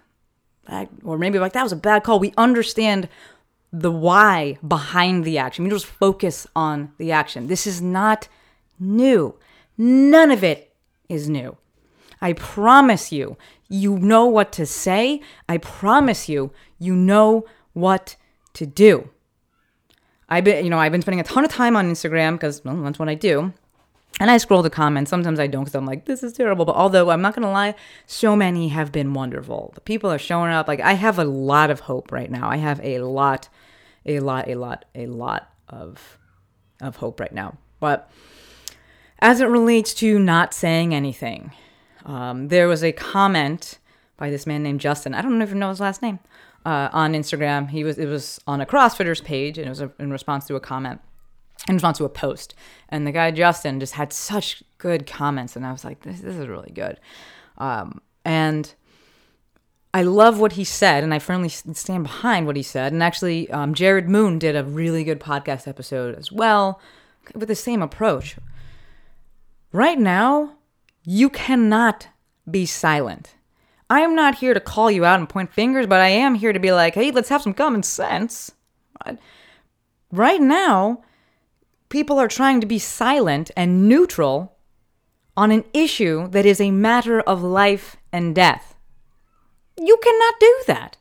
That, 0.69 0.89
or 1.03 1.19
maybe 1.19 1.39
like 1.39 1.53
that 1.55 1.63
was 1.63 1.73
a 1.73 1.77
bad 1.77 2.05
call. 2.05 2.21
We 2.21 2.35
understand 2.37 3.09
the 3.73 3.91
why 3.91 4.59
behind 4.67 5.25
the 5.25 5.39
action. 5.39 5.65
We 5.65 5.71
just 5.71 5.87
focus 5.87 6.47
on 6.57 6.93
the 6.99 7.13
action. 7.13 7.47
This 7.47 7.67
is 7.67 7.83
not 7.83 8.29
new. 8.79 9.35
None 9.77 10.31
of 10.31 10.43
it 10.43 10.75
is 11.09 11.29
new. 11.29 11.57
I 12.21 12.33
promise 12.33 13.13
you, 13.13 13.37
you 13.69 13.99
know 13.99 14.27
what 14.27 14.53
to 14.53 14.67
say. 14.67 15.21
I 15.49 15.59
promise 15.59 16.29
you, 16.29 16.51
you 16.79 16.97
know 16.97 17.45
what 17.75 18.17
to 18.55 18.67
do. 18.67 19.11
I've 20.29 20.45
been, 20.45 20.65
you 20.65 20.71
know, 20.71 20.79
I've 20.79 20.93
been 20.93 21.03
spending 21.03 21.21
a 21.21 21.25
ton 21.25 21.45
of 21.45 21.51
time 21.51 21.77
on 21.77 21.91
Instagram 21.91 22.33
because 22.33 22.65
well, 22.65 22.77
that's 22.83 22.99
what 22.99 23.09
I 23.09 23.15
do. 23.15 23.53
And 24.21 24.31
I 24.31 24.39
scroll 24.39 24.63
the 24.63 24.71
comments. 24.71 25.11
Sometimes 25.11 25.39
I 25.39 25.47
don't 25.47 25.65
because 25.65 25.77
I'm 25.77 25.87
like, 25.87 26.07
this 26.07 26.23
is 26.23 26.33
terrible. 26.33 26.65
But 26.65 26.75
although 26.75 27.11
I'm 27.11 27.23
not 27.23 27.35
going 27.35 27.47
to 27.47 27.53
lie, 27.53 27.75
so 28.07 28.35
many 28.35 28.69
have 28.69 28.91
been 28.91 29.15
wonderful. 29.15 29.71
The 29.75 29.81
people 29.81 30.11
are 30.11 30.19
showing 30.19 30.51
up. 30.51 30.67
Like, 30.67 30.81
I 30.81 30.95
have 30.95 31.19
a 31.19 31.25
lot 31.25 31.71
of 31.71 31.81
hope 31.81 32.11
right 32.11 32.31
now. 32.31 32.49
I 32.49 32.57
have 32.57 32.81
a 32.83 32.99
lot, 33.01 33.49
a 34.09 34.21
lot, 34.21 34.49
a 34.49 34.55
lot, 34.55 34.85
a 34.95 35.07
lot 35.07 35.53
of, 35.69 36.19
of 36.81 36.97
hope 36.97 37.21
right 37.21 37.33
now. 37.33 37.59
But 37.81 38.11
as 39.21 39.41
it 39.41 39.47
relates 39.47 39.95
to 39.95 40.19
not 40.19 40.55
saying 40.55 40.95
anything, 40.95 41.53
um, 42.05 42.49
there 42.49 42.69
was 42.69 42.83
a 42.83 42.93
comment 42.93 43.79
by 44.17 44.31
this 44.31 44.47
man 44.47 44.63
named 44.63 44.81
Justin. 44.81 45.15
I 45.15 45.23
don't 45.23 45.41
even 45.43 45.59
know 45.59 45.69
his 45.69 45.81
last 45.81 46.03
name. 46.03 46.19
Uh, 46.65 46.89
on 46.93 47.13
Instagram, 47.15 47.71
he 47.71 47.85
was 47.85 47.99
it 47.99 48.07
was 48.07 48.41
on 48.47 48.61
a 48.61 48.67
CrossFitters 48.67 49.25
page, 49.25 49.59
and 49.59 49.67
it 49.67 49.71
was 49.71 49.81
a, 49.81 49.91
in 49.99 50.11
response 50.11 50.47
to 50.47 50.57
a 50.57 50.61
comment, 50.61 51.01
in 51.69 51.75
response 51.75 51.99
to 51.99 52.05
a 52.05 52.09
post. 52.09 52.55
And 52.89 53.07
the 53.07 53.13
guy 53.13 53.31
Justin 53.31 53.81
just 53.81 53.95
had 53.95 54.13
such 54.13 54.63
good 54.77 55.07
comments, 55.07 55.57
and 55.57 55.65
I 55.65 55.73
was 55.73 55.85
like, 55.85 56.03
this, 56.03 56.21
this 56.21 56.37
is 56.37 56.47
really 56.47 56.73
good. 56.73 57.01
Um, 57.59 58.01
and 58.25 58.75
I 59.95 60.03
love 60.03 60.39
what 60.39 60.53
he 60.53 60.65
said, 60.65 61.03
and 61.03 61.15
I 61.15 61.19
firmly 61.19 61.49
stand 61.49 62.05
behind 62.05 62.47
what 62.47 62.57
he 62.57 62.63
said. 62.63 62.93
And 62.93 63.03
actually, 63.03 63.51
um, 63.51 63.75
Jared 63.75 64.09
Moon 64.09 64.39
did 64.39 64.55
a 64.55 64.65
really 64.65 65.03
good 65.03 65.21
podcast 65.21 65.67
episode 65.67 66.15
as 66.15 66.31
well 66.31 66.81
with 67.35 67.49
the 67.49 67.55
same 67.55 67.83
approach. 67.83 68.37
Right 69.73 69.99
now, 69.99 70.57
you 71.05 71.31
cannot 71.31 72.09
be 72.51 72.67
silent. 72.67 73.35
I 73.91 74.01
am 74.01 74.15
not 74.15 74.37
here 74.37 74.53
to 74.53 74.61
call 74.61 74.91
you 74.91 75.07
out 75.07 75.19
and 75.19 75.29
point 75.29 75.53
fingers, 75.53 75.87
but 75.87 76.01
I 76.01 76.09
am 76.09 76.35
here 76.35 76.53
to 76.53 76.61
be 76.61 76.73
like, 76.73 76.95
hey, 76.95 77.11
let's 77.11 77.31
have 77.31 77.43
some 77.43 77.55
common 77.55 77.83
sense. 77.83 78.53
Right 80.13 80.41
now, 80.41 81.03
people 81.89 82.19
are 82.19 82.29
trying 82.29 82.61
to 82.61 82.67
be 82.67 82.79
silent 82.79 83.51
and 83.57 83.89
neutral 83.89 84.57
on 85.37 85.51
an 85.51 85.65
issue 85.73 86.29
that 86.29 86.45
is 86.45 86.61
a 86.61 86.71
matter 86.71 87.21
of 87.21 87.43
life 87.43 87.97
and 88.13 88.35
death. 88.35 88.68
You 89.79 89.99
cannot 90.03 90.35
do 90.41 90.63
that. 90.67 90.97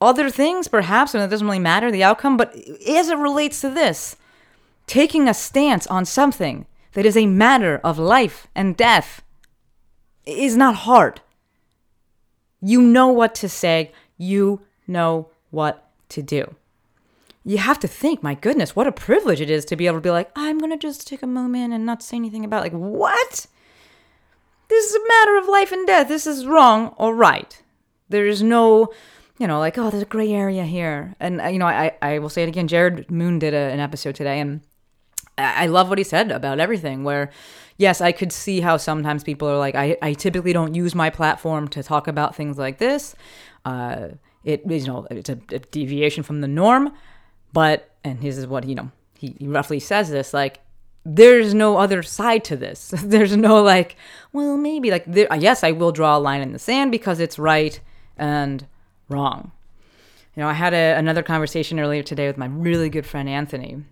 Other 0.00 0.28
things, 0.28 0.68
perhaps, 0.68 1.14
and 1.14 1.24
it 1.24 1.28
doesn't 1.28 1.46
really 1.46 1.58
matter 1.58 1.90
the 1.90 2.04
outcome, 2.04 2.36
but 2.36 2.54
as 2.86 3.08
it 3.08 3.16
relates 3.16 3.60
to 3.62 3.70
this, 3.70 4.16
taking 4.86 5.28
a 5.28 5.34
stance 5.34 5.86
on 5.86 6.04
something 6.04 6.66
that 6.92 7.06
is 7.06 7.16
a 7.16 7.26
matter 7.26 7.80
of 7.82 7.98
life 7.98 8.46
and 8.54 8.76
death 8.76 9.22
is 10.26 10.56
not 10.56 10.74
hard. 10.74 11.20
You 12.60 12.82
know 12.82 13.08
what 13.08 13.34
to 13.36 13.48
say, 13.48 13.92
you 14.18 14.60
know 14.86 15.28
what 15.50 15.88
to 16.10 16.22
do. 16.22 16.54
You 17.44 17.58
have 17.58 17.78
to 17.80 17.88
think, 17.88 18.22
my 18.22 18.34
goodness, 18.34 18.74
what 18.74 18.88
a 18.88 18.92
privilege 18.92 19.40
it 19.40 19.50
is 19.50 19.64
to 19.66 19.76
be 19.76 19.86
able 19.86 19.98
to 19.98 20.02
be 20.02 20.10
like, 20.10 20.30
I'm 20.34 20.58
going 20.58 20.72
to 20.72 20.76
just 20.76 21.06
take 21.06 21.22
a 21.22 21.28
moment 21.28 21.72
and 21.72 21.86
not 21.86 22.02
say 22.02 22.16
anything 22.16 22.44
about 22.44 22.62
like 22.62 22.72
what? 22.72 23.46
This 24.68 24.90
is 24.90 24.94
a 24.96 25.08
matter 25.08 25.38
of 25.38 25.48
life 25.48 25.70
and 25.70 25.86
death. 25.86 26.08
This 26.08 26.26
is 26.26 26.46
wrong 26.46 26.92
or 26.98 27.14
right. 27.14 27.62
There 28.08 28.26
is 28.26 28.42
no, 28.42 28.92
you 29.38 29.46
know, 29.46 29.58
like, 29.58 29.78
oh, 29.78 29.90
there's 29.90 30.02
a 30.02 30.06
gray 30.06 30.32
area 30.32 30.64
here. 30.64 31.14
And, 31.20 31.40
uh, 31.40 31.46
you 31.46 31.58
know, 31.58 31.66
I, 31.66 31.92
I 32.00 32.18
will 32.18 32.28
say 32.28 32.42
it 32.42 32.48
again. 32.48 32.68
Jared 32.68 33.10
Moon 33.10 33.38
did 33.38 33.54
a, 33.54 33.56
an 33.56 33.80
episode 33.80 34.14
today, 34.14 34.40
and 34.40 34.60
I 35.38 35.66
love 35.66 35.88
what 35.88 35.98
he 35.98 36.04
said 36.04 36.30
about 36.30 36.60
everything, 36.60 37.04
where, 37.04 37.30
yes, 37.76 38.00
I 38.00 38.12
could 38.12 38.32
see 38.32 38.60
how 38.60 38.76
sometimes 38.76 39.22
people 39.22 39.48
are 39.48 39.58
like, 39.58 39.74
I, 39.74 39.96
I 40.00 40.14
typically 40.14 40.52
don't 40.52 40.74
use 40.74 40.94
my 40.94 41.10
platform 41.10 41.68
to 41.68 41.82
talk 41.82 42.08
about 42.08 42.34
things 42.34 42.58
like 42.58 42.78
this. 42.78 43.14
Uh, 43.64 44.08
it 44.46 44.62
you 44.64 44.86
know 44.86 45.06
it's 45.10 45.28
a, 45.28 45.38
a, 45.50 45.58
deviation 45.58 46.22
from 46.22 46.40
the 46.40 46.48
norm, 46.48 46.92
but 47.52 47.90
and 48.04 48.22
his 48.22 48.38
is 48.38 48.46
what 48.46 48.64
you 48.64 48.76
know 48.76 48.90
he, 49.18 49.36
he 49.38 49.48
roughly 49.48 49.80
says 49.80 50.08
this 50.08 50.32
like 50.32 50.60
there's 51.04 51.52
no 51.52 51.76
other 51.76 52.02
side 52.02 52.44
to 52.44 52.56
this. 52.56 52.94
there's 53.04 53.36
no 53.36 53.62
like 53.62 53.96
well 54.32 54.56
maybe 54.56 54.90
like 54.90 55.04
there, 55.04 55.26
yes 55.36 55.64
I 55.64 55.72
will 55.72 55.92
draw 55.92 56.16
a 56.16 56.20
line 56.20 56.40
in 56.40 56.52
the 56.52 56.58
sand 56.58 56.92
because 56.92 57.20
it's 57.20 57.38
right 57.38 57.80
and 58.16 58.66
wrong. 59.08 59.52
You 60.34 60.42
know 60.42 60.48
I 60.48 60.54
had 60.54 60.74
a, 60.74 60.96
another 60.96 61.22
conversation 61.22 61.80
earlier 61.80 62.02
today 62.02 62.26
with 62.26 62.36
my 62.36 62.46
really 62.46 62.90
good 62.90 63.06
friend 63.06 63.28
Anthony. 63.28 63.82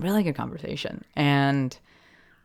Really 0.00 0.22
good 0.22 0.36
conversation 0.36 1.04
and 1.14 1.76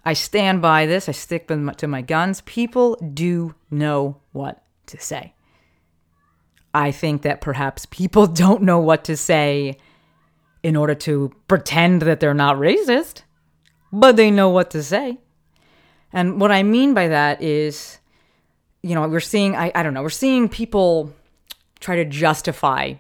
I 0.08 0.14
stand 0.14 0.62
by 0.62 0.86
this. 0.86 1.10
I 1.10 1.12
stick 1.12 1.50
to 1.50 1.88
my 1.88 2.02
guns. 2.02 2.40
People 2.46 2.96
do 3.14 3.56
know 3.70 4.22
what 4.32 4.64
to 4.86 4.98
say. 4.98 5.34
I 6.74 6.92
think 6.92 7.24
that 7.24 7.42
perhaps 7.42 7.86
people 7.88 8.26
don't 8.44 8.64
know 8.64 8.80
what 8.80 9.04
to 9.04 9.18
say 9.18 9.78
in 10.64 10.78
order 10.78 10.96
to 10.96 11.34
pretend 11.50 12.04
that 12.04 12.22
they're 12.22 12.34
not 12.34 12.56
racist, 12.56 13.24
but 13.92 14.16
they 14.16 14.32
know 14.32 14.48
what 14.48 14.72
to 14.72 14.82
say. 14.82 15.18
And 16.14 16.40
what 16.40 16.54
I 16.54 16.64
mean 16.64 16.94
by 16.94 17.10
that 17.10 17.42
is, 17.42 18.00
you 18.88 18.96
know, 18.96 19.08
we're 19.08 19.20
seeing, 19.20 19.56
I, 19.56 19.72
I 19.76 19.84
don't 19.84 19.94
know, 19.94 20.04
we're 20.04 20.10
seeing 20.10 20.50
people 20.50 21.14
try 21.80 21.96
to 21.96 22.06
justify 22.06 22.94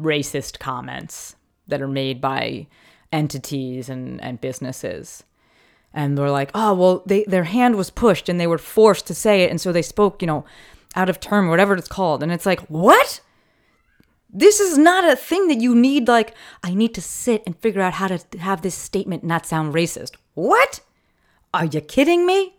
racist 0.00 0.58
comments 0.58 1.36
that 1.68 1.82
are 1.82 1.88
made 1.88 2.20
by 2.20 2.66
entities 3.12 3.88
and, 3.88 4.20
and 4.22 4.40
businesses 4.40 5.24
and 5.92 6.16
they're 6.16 6.30
like, 6.30 6.50
oh 6.54 6.74
well, 6.74 7.02
they 7.06 7.24
their 7.24 7.44
hand 7.44 7.76
was 7.76 7.90
pushed 7.90 8.28
and 8.28 8.38
they 8.38 8.46
were 8.46 8.58
forced 8.58 9.06
to 9.06 9.14
say 9.14 9.42
it, 9.42 9.50
and 9.50 9.60
so 9.60 9.72
they 9.72 9.82
spoke, 9.82 10.22
you 10.22 10.26
know, 10.26 10.44
out 10.94 11.08
of 11.08 11.20
term, 11.20 11.48
whatever 11.48 11.74
it's 11.74 11.88
called, 11.88 12.22
and 12.22 12.32
it's 12.32 12.46
like, 12.46 12.60
what? 12.68 13.20
This 14.32 14.60
is 14.60 14.78
not 14.78 15.10
a 15.10 15.16
thing 15.16 15.48
that 15.48 15.60
you 15.60 15.74
need. 15.74 16.06
Like, 16.06 16.36
I 16.62 16.72
need 16.72 16.94
to 16.94 17.02
sit 17.02 17.42
and 17.46 17.56
figure 17.56 17.82
out 17.82 17.94
how 17.94 18.06
to 18.06 18.38
have 18.38 18.62
this 18.62 18.76
statement 18.76 19.24
not 19.24 19.44
sound 19.44 19.74
racist. 19.74 20.12
What? 20.34 20.80
Are 21.52 21.64
you 21.64 21.80
kidding 21.80 22.26
me? 22.26 22.54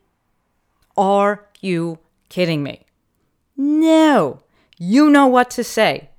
Are 0.97 1.47
you 1.61 1.99
kidding 2.31 2.63
me? 2.63 2.85
No. 3.55 4.41
You 4.79 5.09
know 5.09 5.27
what 5.27 5.51
to 5.51 5.63
say. 5.63 6.09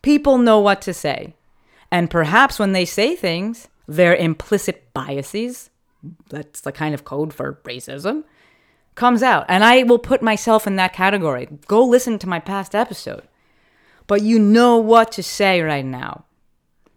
People 0.00 0.38
know 0.38 0.58
what 0.60 0.80
to 0.82 0.94
say. 0.94 1.34
And 1.90 2.08
perhaps 2.08 2.58
when 2.58 2.72
they 2.72 2.86
say 2.86 3.16
things, 3.16 3.68
their 3.86 4.14
implicit 4.14 4.94
biases, 4.94 5.68
that's 6.30 6.60
the 6.60 6.72
kind 6.72 6.94
of 6.94 7.04
code 7.04 7.34
for 7.34 7.60
racism. 7.64 8.24
comes 8.94 9.22
out. 9.22 9.44
And 9.48 9.64
I 9.64 9.82
will 9.82 9.98
put 9.98 10.22
myself 10.22 10.66
in 10.66 10.76
that 10.76 10.92
category. 10.92 11.48
Go 11.66 11.84
listen 11.84 12.18
to 12.20 12.28
my 12.28 12.38
past 12.38 12.74
episode. 12.74 13.24
But 14.06 14.22
you 14.22 14.38
know 14.38 14.76
what 14.76 15.12
to 15.12 15.22
say 15.22 15.60
right 15.60 15.84
now. 15.84 16.24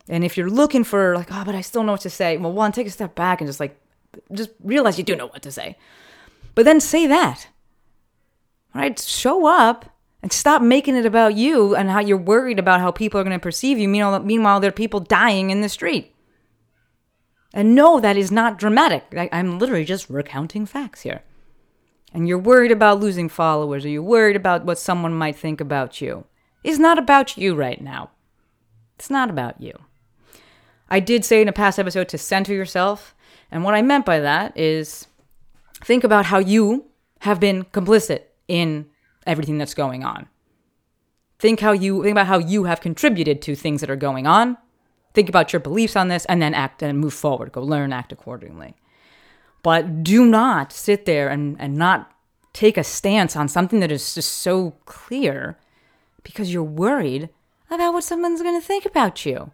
And 0.07 0.24
if 0.24 0.38
you're 0.38 0.50
looking 0.50 0.83
for, 0.83 1.15
like, 1.15 1.29
oh, 1.31 1.43
but 1.45 1.55
I 1.55 1.62
still 1.62 1.83
know 1.83 1.93
what 1.93 2.01
to 2.01 2.10
say, 2.10 2.38
well, 2.38 2.51
one, 2.51 2.72
take 2.72 2.88
a 2.88 2.91
step 2.91 3.15
back 3.15 3.39
and 3.39 3.48
just 3.48 3.60
like, 3.60 3.79
just 4.31 4.51
realize 4.63 4.98
you 4.98 5.03
do 5.03 5.15
know 5.15 5.27
what 5.27 5.41
to 5.43 5.51
say. 5.51 5.77
But 6.55 6.65
then 6.65 6.79
say 6.79 7.07
that. 7.07 7.48
Right? 8.74 8.98
Show 9.00 9.46
up 9.46 9.86
and 10.22 10.32
stop 10.32 10.62
making 10.62 10.96
it 10.96 11.06
about 11.06 11.36
you 11.36 11.75
and 11.75 11.89
how 11.89 12.00
you're 12.00 12.18
worried 12.18 12.58
about 12.58 12.80
how 12.80 12.92
people 12.92 13.20
are 13.20 13.24
going 13.24 13.38
to 13.38 13.44
perceive 13.44 13.77
you. 13.77 13.88
Meanwhile, 13.88 14.22
meanwhile, 14.22 14.60
there 14.60 14.70
are 14.70 14.72
people 14.72 15.00
dying 15.00 15.50
in 15.50 15.62
the 15.62 15.70
street. 15.70 16.15
And 17.53 17.75
no, 17.75 18.00
that 18.00 18.18
is 18.18 18.32
not 18.32 18.58
dramatic. 18.58 19.06
I, 19.15 19.30
I'm 19.32 19.60
literally 19.60 19.86
just 19.86 20.10
recounting 20.10 20.65
facts 20.65 21.01
here. 21.01 21.22
And 22.13 22.27
you're 22.27 22.39
worried 22.39 22.72
about 22.72 23.00
losing 23.00 23.30
followers 23.30 23.86
or 23.86 23.89
you're 23.89 24.01
worried 24.01 24.36
about 24.36 24.65
what 24.65 24.80
someone 24.80 25.13
might 25.13 25.36
think 25.36 25.60
about 25.60 26.01
you. 26.01 26.25
It's 26.63 26.80
not 26.80 26.98
about 26.98 27.38
you 27.38 27.53
right 27.53 27.82
now. 27.82 28.12
It's 28.96 29.10
not 29.10 29.30
about 29.30 29.62
you. 29.62 29.74
I 30.89 31.00
did 31.00 31.25
say 31.25 31.42
in 31.42 31.50
a 31.50 31.53
past 31.53 31.80
episode 31.80 32.08
to 32.10 32.18
center 32.18 32.53
yourself. 32.53 33.13
And 33.51 33.63
what 33.63 33.74
I 33.74 33.82
meant 33.82 34.06
by 34.06 34.20
that 34.20 34.58
is 34.58 35.08
think 35.84 36.03
about 36.03 36.25
how 36.25 36.39
you 36.39 36.86
have 37.22 37.39
been 37.39 37.65
complicit 37.65 38.22
in 38.48 38.88
everything 39.26 39.58
that's 39.58 39.74
going 39.74 40.04
on. 40.04 40.28
Think 41.40 41.60
how 41.60 41.72
you 41.72 42.04
think 42.04 42.14
about 42.14 42.28
how 42.28 42.38
you 42.38 42.66
have 42.66 42.82
contributed 42.82 43.42
to 43.44 43.56
things 43.56 43.82
that 43.82 43.90
are 43.90 43.96
going 43.96 44.28
on. 44.28 44.58
Think 45.14 45.30
about 45.30 45.54
your 45.54 45.60
beliefs 45.60 45.96
on 45.96 46.08
this 46.08 46.26
and 46.26 46.42
then 46.42 46.54
act 46.54 46.82
and 46.82 47.00
move 47.00 47.14
forward. 47.14 47.52
Go 47.52 47.62
learn, 47.62 47.94
act 47.94 48.12
accordingly. 48.12 48.76
But 49.62 50.04
do 50.04 50.26
not 50.26 50.72
sit 50.72 51.06
there 51.06 51.30
and, 51.30 51.56
and 51.60 51.76
not 51.76 52.12
take 52.54 52.78
a 52.78 52.84
stance 52.84 53.36
on 53.36 53.48
something 53.48 53.80
that 53.80 53.92
is 53.92 54.14
just 54.14 54.32
so 54.32 54.72
clear 54.86 55.58
because 56.24 56.54
you're 56.54 56.64
worried 56.64 57.30
about 57.70 57.94
what 57.94 58.04
someone's 58.04 58.42
going 58.42 58.60
to 58.60 58.66
think 58.66 58.86
about 58.86 59.26
you. 59.26 59.52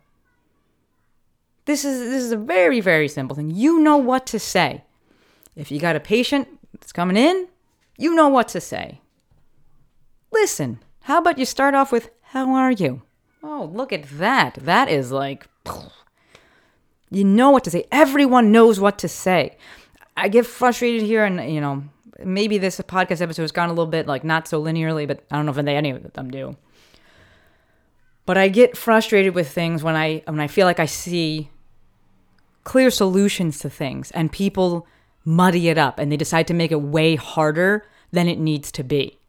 This 1.65 1.85
is 1.85 1.99
this 1.99 2.23
is 2.23 2.31
a 2.31 2.37
very 2.37 2.81
very 2.81 3.07
simple 3.07 3.35
thing. 3.35 3.51
You 3.51 3.79
know 3.79 3.97
what 3.97 4.25
to 4.27 4.39
say. 4.39 4.83
If 5.55 5.71
you 5.71 5.79
got 5.79 5.95
a 5.95 5.99
patient 5.99 6.47
that's 6.73 6.91
coming 6.91 7.17
in, 7.17 7.47
you 7.99 8.15
know 8.15 8.29
what 8.29 8.47
to 8.49 8.61
say. 8.61 9.01
Listen, 10.31 10.79
how 11.01 11.19
about 11.19 11.37
you 11.37 11.45
start 11.45 11.75
off 11.75 11.91
with 11.91 12.09
how 12.21 12.53
are 12.53 12.71
you? 12.71 13.01
Oh, 13.43 13.69
look 13.73 13.91
at 13.91 14.09
that. 14.17 14.55
That 14.55 14.89
is 14.89 15.11
like 15.11 15.47
you 17.11 17.23
know 17.25 17.51
what 17.51 17.65
to 17.65 17.71
say. 17.71 17.85
Everyone 17.91 18.51
knows 18.51 18.79
what 18.79 18.97
to 18.99 19.07
say. 19.07 19.57
I 20.15 20.29
get 20.29 20.45
frustrated 20.45 21.01
here 21.01 21.25
and 21.25 21.53
you 21.53 21.59
know, 21.59 21.83
maybe 22.23 22.57
this 22.57 22.79
podcast 22.79 23.21
episode 23.21 23.43
has 23.43 23.51
gone 23.51 23.69
a 23.69 23.73
little 23.73 23.85
bit 23.85 24.07
like 24.07 24.23
not 24.23 24.47
so 24.47 24.63
linearly, 24.63 25.05
but 25.05 25.23
I 25.29 25.35
don't 25.35 25.45
know 25.45 25.51
if 25.51 25.57
any 25.57 25.89
of 25.89 26.13
them 26.13 26.31
do. 26.31 26.55
But 28.25 28.37
I 28.37 28.47
get 28.47 28.77
frustrated 28.77 29.35
with 29.35 29.51
things 29.51 29.83
when 29.83 29.95
I 29.95 30.23
when 30.25 30.39
I 30.39 30.47
feel 30.47 30.65
like 30.65 30.79
I 30.79 30.85
see 30.85 31.49
clear 32.63 32.91
solutions 32.91 33.59
to 33.59 33.69
things 33.69 34.11
and 34.11 34.31
people 34.31 34.87
muddy 35.29 35.69
it 35.69 35.77
up 35.77 35.99
and 35.99 36.11
they 36.11 36.17
decide 36.17 36.47
to 36.47 36.55
make 36.55 36.71
it 36.71 36.81
way 36.81 37.15
harder 37.15 37.85
than 38.11 38.27
it 38.27 38.39
needs 38.39 38.71
to 38.71 38.83
be. 38.83 39.19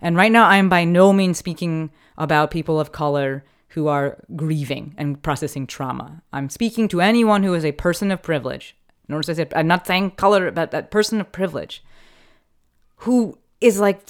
And 0.00 0.16
right 0.16 0.32
now, 0.32 0.46
I 0.48 0.56
am 0.56 0.70
by 0.70 0.84
no 0.84 1.12
means 1.12 1.36
speaking 1.36 1.90
about 2.16 2.50
people 2.50 2.80
of 2.80 2.92
color 2.92 3.44
who 3.68 3.86
are 3.86 4.16
grieving 4.34 4.94
and 4.96 5.22
processing 5.22 5.66
trauma. 5.66 6.22
I'm 6.32 6.48
speaking 6.48 6.88
to 6.88 7.02
anyone 7.02 7.42
who 7.42 7.52
is 7.52 7.64
a 7.64 7.72
person 7.72 8.10
of 8.10 8.22
privilege. 8.22 8.74
Notice 9.06 9.28
I 9.28 9.34
said, 9.34 9.52
I'm 9.54 9.66
not 9.66 9.86
saying 9.86 10.12
color, 10.12 10.50
but 10.50 10.70
that 10.70 10.90
person 10.90 11.20
of 11.20 11.30
privilege 11.30 11.84
who 12.96 13.36
is 13.60 13.78
like 13.78 14.00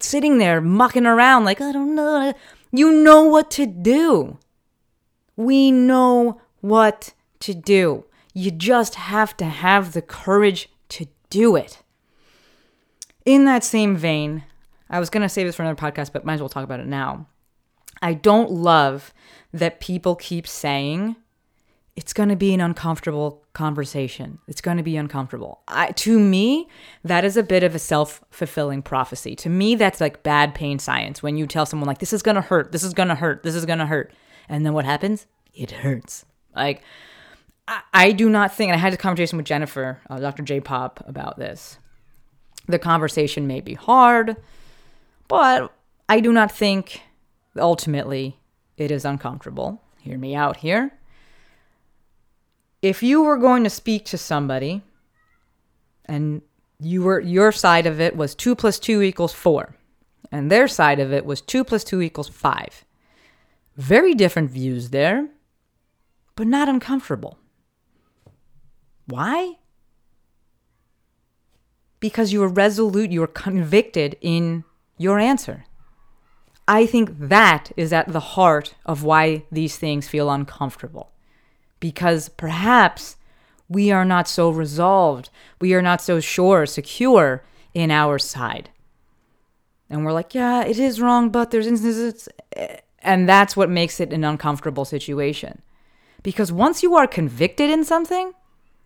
sitting 0.00 0.38
there 0.38 0.62
mucking 0.62 1.06
around, 1.06 1.44
like, 1.44 1.60
I 1.60 1.70
don't 1.70 1.94
know. 1.94 2.32
You 2.72 2.92
know 2.92 3.24
what 3.24 3.50
to 3.52 3.66
do. 3.66 4.38
We 5.36 5.70
know 5.70 6.40
what 6.62 7.12
to 7.40 7.52
do. 7.52 8.04
You 8.32 8.50
just 8.50 8.94
have 8.94 9.36
to 9.36 9.44
have 9.44 9.92
the 9.92 10.02
courage 10.02 10.70
do 11.30 11.56
it. 11.56 11.82
In 13.24 13.44
that 13.44 13.64
same 13.64 13.96
vein, 13.96 14.44
I 14.88 15.00
was 15.00 15.10
going 15.10 15.22
to 15.22 15.28
save 15.28 15.46
this 15.46 15.56
for 15.56 15.62
another 15.62 15.80
podcast, 15.80 16.12
but 16.12 16.24
might 16.24 16.34
as 16.34 16.40
well 16.40 16.48
talk 16.48 16.64
about 16.64 16.80
it 16.80 16.86
now. 16.86 17.26
I 18.00 18.14
don't 18.14 18.50
love 18.50 19.12
that 19.52 19.80
people 19.80 20.14
keep 20.14 20.46
saying 20.46 21.16
it's 21.96 22.12
going 22.12 22.28
to 22.28 22.36
be 22.36 22.54
an 22.54 22.60
uncomfortable 22.60 23.44
conversation. 23.54 24.38
It's 24.46 24.60
going 24.60 24.76
to 24.76 24.84
be 24.84 24.96
uncomfortable. 24.96 25.62
I, 25.66 25.90
to 25.90 26.18
me, 26.18 26.68
that 27.02 27.24
is 27.24 27.36
a 27.36 27.42
bit 27.42 27.64
of 27.64 27.74
a 27.74 27.78
self 27.80 28.22
fulfilling 28.30 28.82
prophecy. 28.82 29.34
To 29.34 29.48
me, 29.48 29.74
that's 29.74 30.00
like 30.00 30.22
bad 30.22 30.54
pain 30.54 30.78
science 30.78 31.24
when 31.24 31.36
you 31.36 31.46
tell 31.48 31.66
someone, 31.66 31.88
like, 31.88 31.98
this 31.98 32.12
is 32.12 32.22
going 32.22 32.36
to 32.36 32.40
hurt, 32.40 32.70
this 32.70 32.84
is 32.84 32.94
going 32.94 33.08
to 33.08 33.16
hurt, 33.16 33.42
this 33.42 33.56
is 33.56 33.66
going 33.66 33.80
to 33.80 33.86
hurt. 33.86 34.12
And 34.48 34.64
then 34.64 34.74
what 34.74 34.84
happens? 34.84 35.26
It 35.52 35.72
hurts. 35.72 36.24
Like, 36.54 36.82
I, 37.68 37.82
I 37.92 38.12
do 38.12 38.28
not 38.28 38.54
think, 38.54 38.70
and 38.70 38.76
I 38.76 38.80
had 38.80 38.94
a 38.94 38.96
conversation 38.96 39.36
with 39.36 39.46
Jennifer, 39.46 40.00
uh, 40.10 40.18
Dr. 40.18 40.42
J 40.42 40.60
Pop, 40.60 41.04
about 41.06 41.38
this. 41.38 41.78
The 42.66 42.78
conversation 42.78 43.46
may 43.46 43.60
be 43.60 43.74
hard 43.74 44.36
but 45.28 45.72
I 46.08 46.20
do 46.20 46.32
not 46.32 46.50
think 46.50 47.02
ultimately 47.56 48.38
it 48.76 48.90
is 48.90 49.04
uncomfortable. 49.04 49.82
Hear 50.00 50.18
me 50.18 50.34
out 50.34 50.58
here. 50.58 50.92
If 52.80 53.02
you 53.02 53.22
were 53.22 53.36
going 53.36 53.64
to 53.64 53.70
speak 53.70 54.06
to 54.06 54.18
somebody 54.18 54.82
and 56.06 56.42
you 56.80 57.02
were 57.02 57.20
your 57.20 57.52
side 57.52 57.86
of 57.86 58.00
it 58.00 58.16
was 58.16 58.34
2 58.34 58.54
plus 58.54 58.78
2 58.78 59.02
equals 59.02 59.34
4 59.34 59.76
and 60.30 60.50
their 60.50 60.68
side 60.68 61.00
of 61.00 61.12
it 61.12 61.26
was 61.26 61.40
2 61.40 61.64
plus 61.64 61.82
2 61.82 62.00
equals 62.00 62.28
5 62.28 62.84
very 63.76 64.14
different 64.14 64.48
views 64.48 64.90
there 64.90 65.28
but 66.36 66.46
not 66.46 66.68
uncomfortable 66.68 67.36
why 69.08 69.56
because 72.00 72.32
you 72.32 72.40
were 72.40 72.48
resolute 72.48 73.10
you 73.10 73.20
were 73.20 73.26
convicted 73.26 74.16
in 74.20 74.64
your 74.98 75.18
answer. 75.18 75.64
I 76.66 76.84
think 76.84 77.18
that 77.18 77.72
is 77.76 77.92
at 77.92 78.12
the 78.12 78.20
heart 78.20 78.74
of 78.84 79.02
why 79.02 79.44
these 79.50 79.78
things 79.78 80.06
feel 80.08 80.30
uncomfortable. 80.30 81.12
Because 81.80 82.28
perhaps 82.28 83.16
we 83.68 83.90
are 83.90 84.04
not 84.04 84.28
so 84.28 84.50
resolved, 84.50 85.30
we 85.60 85.72
are 85.72 85.80
not 85.80 86.02
so 86.02 86.20
sure, 86.20 86.66
secure 86.66 87.44
in 87.72 87.90
our 87.90 88.18
side. 88.18 88.68
And 89.88 90.04
we're 90.04 90.12
like, 90.12 90.34
yeah, 90.34 90.64
it 90.64 90.78
is 90.78 91.00
wrong, 91.00 91.30
but 91.30 91.50
there's 91.50 91.66
instances. 91.66 92.28
And 93.00 93.26
that's 93.26 93.56
what 93.56 93.70
makes 93.70 94.00
it 94.00 94.12
an 94.12 94.24
uncomfortable 94.24 94.84
situation. 94.84 95.62
Because 96.22 96.52
once 96.52 96.82
you 96.82 96.96
are 96.96 97.06
convicted 97.06 97.70
in 97.70 97.84
something, 97.84 98.32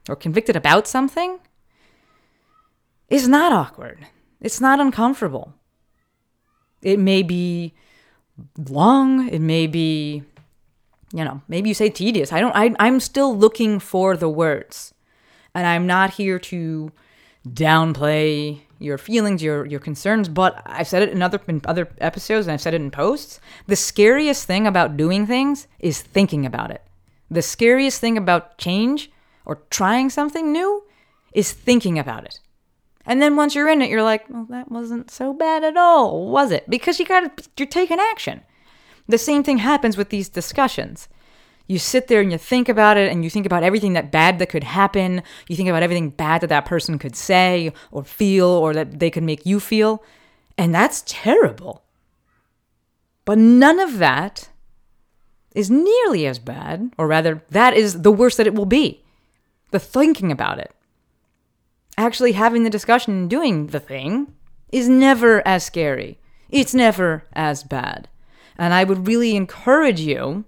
or 0.09 0.17
convicted 0.17 0.57
about 0.57 0.87
something, 0.87 1.39
is 3.09 3.29
not 3.29 3.53
awkward. 3.53 4.07
It's 4.41 4.61
not 4.61 4.81
uncomfortable. 4.81 5.55
It 6.81 6.99
may 6.99 7.23
be 7.23 7.75
long, 8.57 9.29
it 9.29 9.41
may 9.41 9.67
be 9.67 10.25
you 11.13 11.25
know, 11.25 11.43
maybe 11.47 11.69
you 11.69 11.75
say 11.75 11.91
tedious. 11.91 12.33
I 12.33 12.41
don't 12.41 12.57
I 12.57 12.75
I'm 12.79 12.99
still 12.99 13.37
looking 13.37 13.79
for 13.79 14.17
the 14.17 14.29
words. 14.29 14.95
And 15.55 15.67
I'm 15.67 15.87
not 15.87 16.15
here 16.15 16.39
to 16.39 16.91
downplay 17.47 18.61
your 18.79 18.99
feelings, 18.99 19.43
your 19.43 19.67
your 19.67 19.81
concerns, 19.81 20.29
but 20.29 20.63
I've 20.65 20.89
said 20.89 21.03
it 21.03 21.11
in 21.11 21.23
other 21.23 21.41
in 21.47 21.61
other 21.67 21.89
episodes 21.99 22.47
and 22.47 22.55
I've 22.55 22.61
said 22.61 22.75
it 22.75 22.81
in 22.81 22.91
posts. 22.91 23.41
The 23.67 23.77
scariest 23.77 24.47
thing 24.47 24.67
about 24.67 24.97
doing 24.97 25.27
things 25.27 25.69
is 25.79 26.01
thinking 26.01 26.47
about 26.47 26.71
it. 26.71 26.83
The 27.31 27.43
scariest 27.43 28.01
thing 28.01 28.17
about 28.17 28.59
change 28.59 29.11
or 29.45 29.63
trying 29.71 30.11
something 30.11 30.53
new 30.53 30.85
is 31.33 31.53
thinking 31.53 31.99
about 31.99 32.25
it. 32.25 32.41
And 33.05 33.21
then 33.21 33.37
once 33.37 33.55
you're 33.55 33.69
in 33.69 33.83
it, 33.83 33.91
you're 33.91 34.03
like, 34.03 34.29
well, 34.29 34.47
that 34.51 34.71
wasn't 34.71 35.11
so 35.11 35.33
bad 35.33 35.65
at 35.65 35.77
all, 35.77 36.29
was 36.29 36.51
it? 36.53 36.69
Because 36.71 37.01
you 37.01 37.07
got 37.07 37.37
to, 37.37 37.49
you're 37.57 37.67
taking 37.67 37.99
action. 37.99 38.43
The 39.09 39.19
same 39.19 39.43
thing 39.43 39.59
happens 39.59 39.97
with 39.97 40.11
these 40.11 40.29
discussions. 40.29 41.09
You 41.67 41.79
sit 41.79 42.09
there 42.09 42.21
and 42.21 42.31
you 42.31 42.39
think 42.39 42.69
about 42.69 42.97
it 42.97 43.11
and 43.11 43.25
you 43.25 43.31
think 43.31 43.47
about 43.47 43.63
everything 43.63 43.95
that 43.95 44.13
bad 44.13 44.39
that 44.39 44.49
could 44.49 44.65
happen. 44.65 45.23
You 45.49 45.57
think 45.57 45.69
about 45.69 45.83
everything 45.83 46.11
bad 46.11 46.43
that 46.43 46.49
that 46.49 46.65
person 46.65 46.99
could 46.99 47.17
say 47.17 47.73
or 47.91 48.05
feel 48.05 48.47
or 48.47 48.75
that 48.75 48.99
they 48.99 49.11
could 49.11 49.23
make 49.23 49.47
you 49.47 49.59
feel. 49.59 50.03
And 50.59 50.75
that's 50.75 51.03
terrible. 51.07 51.83
But 53.25 53.39
none 53.39 53.81
of 53.81 53.99
that 53.99 54.51
is 55.55 55.71
nearly 55.71 56.27
as 56.27 56.39
bad, 56.39 56.93
or 56.99 57.07
rather, 57.07 57.43
that 57.51 57.75
is 57.75 58.03
the 58.03 58.13
worst 58.13 58.37
that 58.39 58.47
it 58.47 58.55
will 58.55 58.67
be. 58.67 59.02
The 59.73 59.81
thinking 59.81 60.31
about 60.31 60.59
it 60.59 60.73
actually 61.99 62.33
having 62.33 62.65
the 62.65 62.71
discussion 62.71 63.13
and 63.13 63.31
doing 63.31 63.67
the 63.69 63.81
thing 63.81 64.33
is 64.71 64.89
never 64.89 65.47
as 65.47 65.65
scary. 65.65 66.19
It's 66.49 66.75
never 66.75 67.25
as 67.33 67.63
bad. 67.63 68.09
And 68.57 68.73
I 68.73 68.85
would 68.85 69.07
really 69.07 69.37
encourage 69.37 70.01
you 70.01 70.45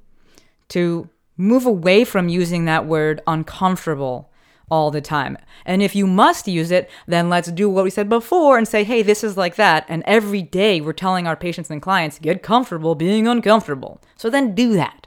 to 0.69 1.09
move 1.37 1.67
away 1.67 2.05
from 2.05 2.29
using 2.29 2.65
that 2.65 2.87
word 2.87 3.21
uncomfortable 3.27 4.31
all 4.71 4.91
the 4.91 5.01
time. 5.01 5.37
And 5.67 5.83
if 5.83 5.95
you 5.95 6.07
must 6.07 6.49
use 6.49 6.71
it, 6.71 6.91
then 7.07 7.29
let's 7.29 7.51
do 7.51 7.69
what 7.69 7.85
we 7.85 7.91
said 7.91 8.09
before 8.09 8.57
and 8.57 8.67
say, 8.67 8.83
hey, 8.85 9.03
this 9.03 9.23
is 9.23 9.37
like 9.37 9.57
that. 9.57 9.85
And 9.89 10.03
every 10.07 10.43
day 10.43 10.81
we're 10.81 10.93
telling 10.93 11.27
our 11.27 11.37
patients 11.37 11.71
and 11.71 11.83
clients, 11.83 12.19
get 12.19 12.43
comfortable 12.43 12.95
being 12.95 13.29
uncomfortable. 13.29 14.01
So 14.17 14.31
then 14.31 14.55
do 14.55 14.73
that. 14.75 15.07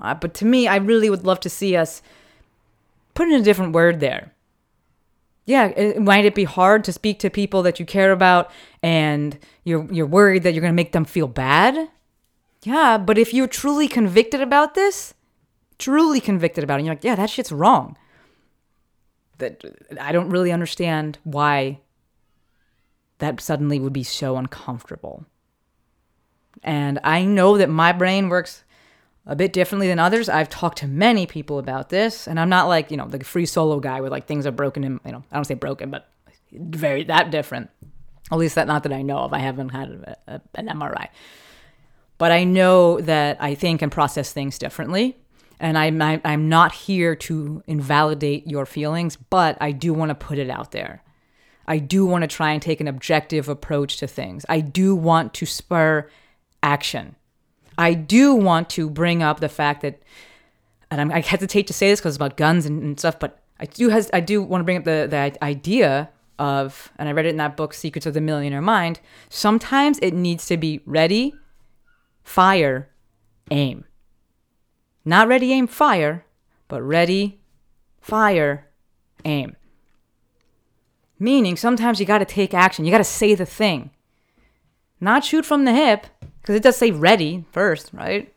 Uh, 0.00 0.14
but 0.14 0.34
to 0.34 0.44
me, 0.44 0.66
I 0.66 0.76
really 0.76 1.08
would 1.08 1.24
love 1.24 1.38
to 1.40 1.50
see 1.50 1.76
us 1.76 2.02
put 3.14 3.28
in 3.28 3.34
a 3.34 3.42
different 3.42 3.72
word 3.72 4.00
there. 4.00 4.32
Yeah, 5.46 5.66
it, 5.66 6.00
might 6.00 6.24
it 6.24 6.34
be 6.34 6.44
hard 6.44 6.84
to 6.84 6.92
speak 6.92 7.18
to 7.20 7.30
people 7.30 7.62
that 7.62 7.78
you 7.78 7.84
care 7.84 8.12
about 8.12 8.50
and 8.82 9.38
you're 9.62 9.86
you're 9.92 10.06
worried 10.06 10.42
that 10.42 10.54
you're 10.54 10.62
going 10.62 10.72
to 10.72 10.76
make 10.76 10.92
them 10.92 11.04
feel 11.04 11.28
bad? 11.28 11.88
Yeah, 12.62 12.96
but 12.96 13.18
if 13.18 13.34
you're 13.34 13.46
truly 13.46 13.88
convicted 13.88 14.40
about 14.40 14.74
this, 14.74 15.12
truly 15.78 16.20
convicted 16.20 16.64
about 16.64 16.80
it, 16.80 16.84
you're 16.84 16.94
like, 16.94 17.04
yeah, 17.04 17.14
that 17.14 17.28
shit's 17.28 17.52
wrong. 17.52 17.96
That 19.38 19.62
I 20.00 20.12
don't 20.12 20.30
really 20.30 20.50
understand 20.50 21.18
why 21.24 21.80
that 23.18 23.40
suddenly 23.40 23.78
would 23.78 23.92
be 23.92 24.02
so 24.02 24.36
uncomfortable. 24.36 25.26
And 26.62 26.98
I 27.04 27.24
know 27.24 27.58
that 27.58 27.68
my 27.68 27.92
brain 27.92 28.30
works 28.30 28.63
a 29.26 29.34
bit 29.34 29.52
differently 29.52 29.88
than 29.88 29.98
others. 29.98 30.28
I've 30.28 30.48
talked 30.48 30.78
to 30.78 30.86
many 30.86 31.26
people 31.26 31.58
about 31.58 31.88
this, 31.88 32.26
and 32.26 32.38
I'm 32.38 32.48
not 32.48 32.68
like, 32.68 32.90
you 32.90 32.96
know, 32.96 33.06
the 33.06 33.24
free 33.24 33.46
solo 33.46 33.80
guy 33.80 34.00
where 34.00 34.10
like 34.10 34.26
things 34.26 34.46
are 34.46 34.52
broken 34.52 34.84
in, 34.84 35.00
you 35.04 35.12
know, 35.12 35.24
I 35.32 35.36
don't 35.36 35.44
say 35.44 35.54
broken, 35.54 35.90
but 35.90 36.08
very 36.52 37.04
that 37.04 37.30
different. 37.30 37.70
At 38.30 38.38
least 38.38 38.54
that 38.54 38.66
not 38.66 38.82
that 38.84 38.92
I 38.92 39.02
know 39.02 39.18
of. 39.18 39.32
I 39.32 39.38
haven't 39.38 39.70
had 39.70 39.90
a, 39.90 40.16
a, 40.34 40.40
an 40.54 40.68
MRI. 40.68 41.08
But 42.16 42.32
I 42.32 42.44
know 42.44 43.00
that 43.00 43.36
I 43.40 43.54
think 43.54 43.82
and 43.82 43.90
process 43.90 44.32
things 44.32 44.58
differently. 44.58 45.16
And 45.60 45.78
I'm, 45.78 46.00
I'm 46.02 46.48
not 46.48 46.72
here 46.72 47.14
to 47.16 47.62
invalidate 47.66 48.46
your 48.46 48.66
feelings, 48.66 49.16
but 49.16 49.56
I 49.60 49.72
do 49.72 49.94
want 49.94 50.10
to 50.10 50.14
put 50.14 50.38
it 50.38 50.50
out 50.50 50.72
there. 50.72 51.02
I 51.66 51.78
do 51.78 52.04
want 52.04 52.22
to 52.22 52.28
try 52.28 52.52
and 52.52 52.60
take 52.60 52.80
an 52.80 52.88
objective 52.88 53.48
approach 53.48 53.96
to 53.98 54.06
things. 54.06 54.44
I 54.48 54.60
do 54.60 54.94
want 54.94 55.32
to 55.34 55.46
spur 55.46 56.08
action. 56.62 57.16
I 57.76 57.94
do 57.94 58.34
want 58.34 58.70
to 58.70 58.88
bring 58.88 59.22
up 59.22 59.40
the 59.40 59.48
fact 59.48 59.82
that, 59.82 60.00
and 60.90 61.00
I'm, 61.00 61.10
i 61.10 61.20
hesitate 61.20 61.66
to 61.66 61.72
say 61.72 61.90
this 61.90 62.00
because 62.00 62.12
it's 62.14 62.16
about 62.16 62.36
guns 62.36 62.66
and, 62.66 62.82
and, 62.82 62.98
stuff, 62.98 63.18
but 63.18 63.40
I 63.58 63.66
do 63.66 63.88
has 63.88 64.10
I 64.12 64.20
do 64.20 64.42
want 64.42 64.60
to 64.60 64.64
bring 64.64 64.78
up 64.78 64.84
the 64.84 65.06
the 65.08 65.44
idea 65.44 66.10
of, 66.38 66.92
and 66.98 67.08
I 67.08 67.12
read 67.12 67.26
it 67.26 67.30
in 67.30 67.36
that 67.36 67.56
book, 67.56 67.74
Secrets 67.74 68.06
of 68.06 68.14
the 68.14 68.20
Millionaire 68.20 68.62
Mind. 68.62 69.00
Sometimes 69.28 69.98
it 70.00 70.12
needs 70.12 70.46
to 70.46 70.56
be 70.56 70.80
ready, 70.84 71.34
fire, 72.22 72.90
aim. 73.50 73.84
Not 75.04 75.28
ready, 75.28 75.52
aim, 75.52 75.66
fire, 75.66 76.24
but 76.68 76.82
ready, 76.82 77.40
fire, 78.00 78.68
aim. 79.24 79.56
Meaning 81.18 81.56
sometimes 81.56 82.00
you 82.00 82.06
got 82.06 82.18
to 82.18 82.24
take 82.24 82.54
action. 82.54 82.84
You 82.84 82.90
got 82.90 82.98
to 82.98 83.04
say 83.04 83.34
the 83.34 83.46
thing. 83.46 83.90
Not 85.00 85.24
shoot 85.24 85.44
from 85.44 85.64
the 85.64 85.72
hip, 85.72 86.06
because 86.44 86.56
it 86.56 86.62
does 86.62 86.76
say 86.76 86.90
ready 86.90 87.42
first, 87.52 87.88
right? 87.94 88.30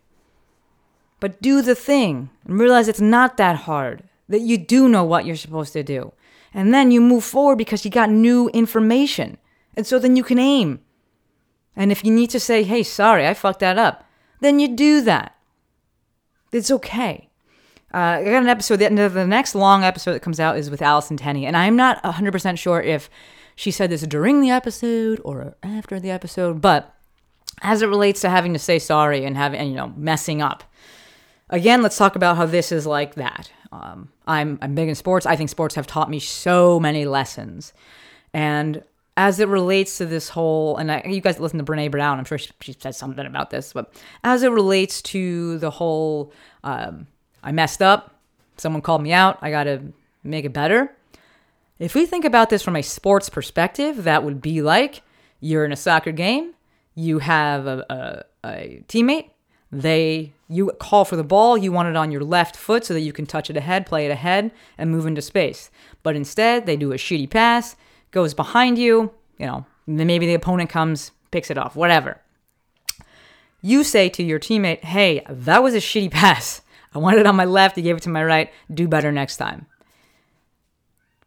But 1.19 1.41
do 1.41 1.61
the 1.61 1.75
thing 1.75 2.29
and 2.45 2.57
realize 2.57 2.87
it's 2.87 3.01
not 3.01 3.35
that 3.35 3.57
hard, 3.57 4.03
that 4.29 4.39
you 4.39 4.57
do 4.57 4.87
know 4.87 5.03
what 5.03 5.25
you're 5.25 5.35
supposed 5.35 5.73
to 5.73 5.83
do. 5.83 6.13
And 6.53 6.73
then 6.73 6.89
you 6.89 7.01
move 7.01 7.25
forward 7.25 7.57
because 7.57 7.83
you 7.83 7.91
got 7.91 8.09
new 8.09 8.47
information. 8.49 9.37
And 9.75 9.85
so 9.85 9.99
then 9.99 10.15
you 10.15 10.23
can 10.23 10.39
aim. 10.39 10.79
And 11.75 11.91
if 11.91 12.05
you 12.05 12.13
need 12.13 12.29
to 12.29 12.39
say, 12.39 12.63
hey, 12.63 12.81
sorry, 12.81 13.27
I 13.27 13.33
fucked 13.33 13.59
that 13.59 13.77
up, 13.77 14.05
then 14.39 14.61
you 14.61 14.69
do 14.69 15.01
that. 15.01 15.35
It's 16.53 16.71
okay. 16.71 17.27
Uh, 17.93 17.97
I 17.97 18.23
got 18.23 18.43
an 18.43 18.47
episode, 18.47 18.77
the, 18.77 19.09
the 19.09 19.27
next 19.27 19.53
long 19.53 19.83
episode 19.83 20.13
that 20.13 20.21
comes 20.21 20.39
out 20.39 20.57
is 20.57 20.69
with 20.69 20.81
Allison 20.81 21.17
Tenney. 21.17 21.45
And 21.45 21.57
I'm 21.57 21.75
not 21.75 22.01
100% 22.03 22.57
sure 22.57 22.81
if 22.81 23.09
she 23.57 23.69
said 23.69 23.89
this 23.89 24.03
during 24.03 24.39
the 24.39 24.49
episode 24.49 25.19
or 25.25 25.57
after 25.61 25.99
the 25.99 26.11
episode, 26.11 26.61
but 26.61 26.96
as 27.61 27.81
it 27.81 27.87
relates 27.87 28.21
to 28.21 28.29
having 28.29 28.53
to 28.53 28.59
say 28.59 28.79
sorry 28.79 29.25
and 29.25 29.35
having, 29.35 29.59
and, 29.59 29.69
you 29.69 29.75
know, 29.75 29.93
messing 29.95 30.41
up. 30.41 30.63
Again, 31.49 31.81
let's 31.81 31.97
talk 31.97 32.15
about 32.15 32.37
how 32.37 32.45
this 32.45 32.71
is 32.71 32.85
like 32.85 33.15
that. 33.15 33.51
Um, 33.71 34.09
I'm 34.25 34.57
I'm 34.61 34.75
big 34.75 34.89
in 34.89 34.95
sports. 34.95 35.25
I 35.25 35.35
think 35.35 35.49
sports 35.49 35.75
have 35.75 35.87
taught 35.87 36.09
me 36.09 36.19
so 36.19 36.79
many 36.79 37.05
lessons, 37.05 37.73
and 38.33 38.83
as 39.17 39.39
it 39.39 39.47
relates 39.47 39.97
to 39.97 40.05
this 40.05 40.29
whole, 40.29 40.77
and 40.77 40.91
I, 40.91 41.01
you 41.05 41.21
guys 41.21 41.39
listen 41.39 41.57
to 41.57 41.65
Brene 41.65 41.91
Brown. 41.91 42.19
I'm 42.19 42.25
sure 42.25 42.37
she, 42.37 42.51
she 42.61 42.75
said 42.77 42.95
something 42.95 43.25
about 43.25 43.49
this, 43.49 43.73
but 43.73 43.93
as 44.23 44.43
it 44.43 44.51
relates 44.51 45.01
to 45.03 45.57
the 45.57 45.71
whole, 45.71 46.31
um, 46.63 47.07
I 47.43 47.51
messed 47.51 47.81
up. 47.81 48.15
Someone 48.57 48.81
called 48.81 49.01
me 49.01 49.11
out. 49.11 49.37
I 49.41 49.49
got 49.51 49.63
to 49.65 49.81
make 50.23 50.45
it 50.45 50.53
better. 50.53 50.95
If 51.79 51.93
we 51.93 52.05
think 52.05 52.25
about 52.25 52.49
this 52.49 52.63
from 52.63 52.75
a 52.75 52.83
sports 52.83 53.29
perspective, 53.29 54.03
that 54.03 54.23
would 54.23 54.41
be 54.41 54.61
like 54.61 55.01
you're 55.39 55.65
in 55.65 55.71
a 55.71 55.75
soccer 55.77 56.11
game 56.11 56.53
you 56.97 57.19
have 57.19 57.67
a, 57.67 57.85
a, 58.43 58.47
a 58.47 58.83
teammate 58.87 59.29
they 59.71 60.33
you 60.49 60.71
call 60.79 61.05
for 61.05 61.15
the 61.15 61.23
ball 61.23 61.57
you 61.57 61.71
want 61.71 61.87
it 61.87 61.95
on 61.95 62.11
your 62.11 62.23
left 62.23 62.55
foot 62.55 62.83
so 62.83 62.93
that 62.93 63.01
you 63.01 63.13
can 63.13 63.25
touch 63.25 63.49
it 63.49 63.55
ahead 63.57 63.85
play 63.85 64.05
it 64.05 64.11
ahead 64.11 64.51
and 64.77 64.91
move 64.91 65.05
into 65.05 65.21
space. 65.21 65.69
But 66.03 66.15
instead 66.15 66.65
they 66.65 66.75
do 66.75 66.91
a 66.91 66.95
shitty 66.95 67.29
pass 67.29 67.75
goes 68.11 68.33
behind 68.33 68.77
you 68.79 69.11
you 69.37 69.45
know 69.45 69.65
maybe 69.85 70.25
the 70.25 70.33
opponent 70.33 70.69
comes 70.69 71.11
picks 71.31 71.51
it 71.51 71.57
off 71.57 71.75
whatever. 71.75 72.19
You 73.61 73.83
say 73.83 74.09
to 74.09 74.23
your 74.23 74.39
teammate 74.39 74.83
hey 74.83 75.23
that 75.29 75.61
was 75.61 75.75
a 75.75 75.77
shitty 75.77 76.11
pass. 76.19 76.61
I 76.95 76.97
wanted 76.97 77.19
it 77.19 77.27
on 77.27 77.35
my 77.35 77.45
left 77.45 77.77
you 77.77 77.83
gave 77.83 77.97
it 77.97 78.03
to 78.03 78.09
my 78.09 78.23
right 78.23 78.51
do 78.73 78.87
better 78.87 79.11
next 79.11 79.37
time. 79.37 79.67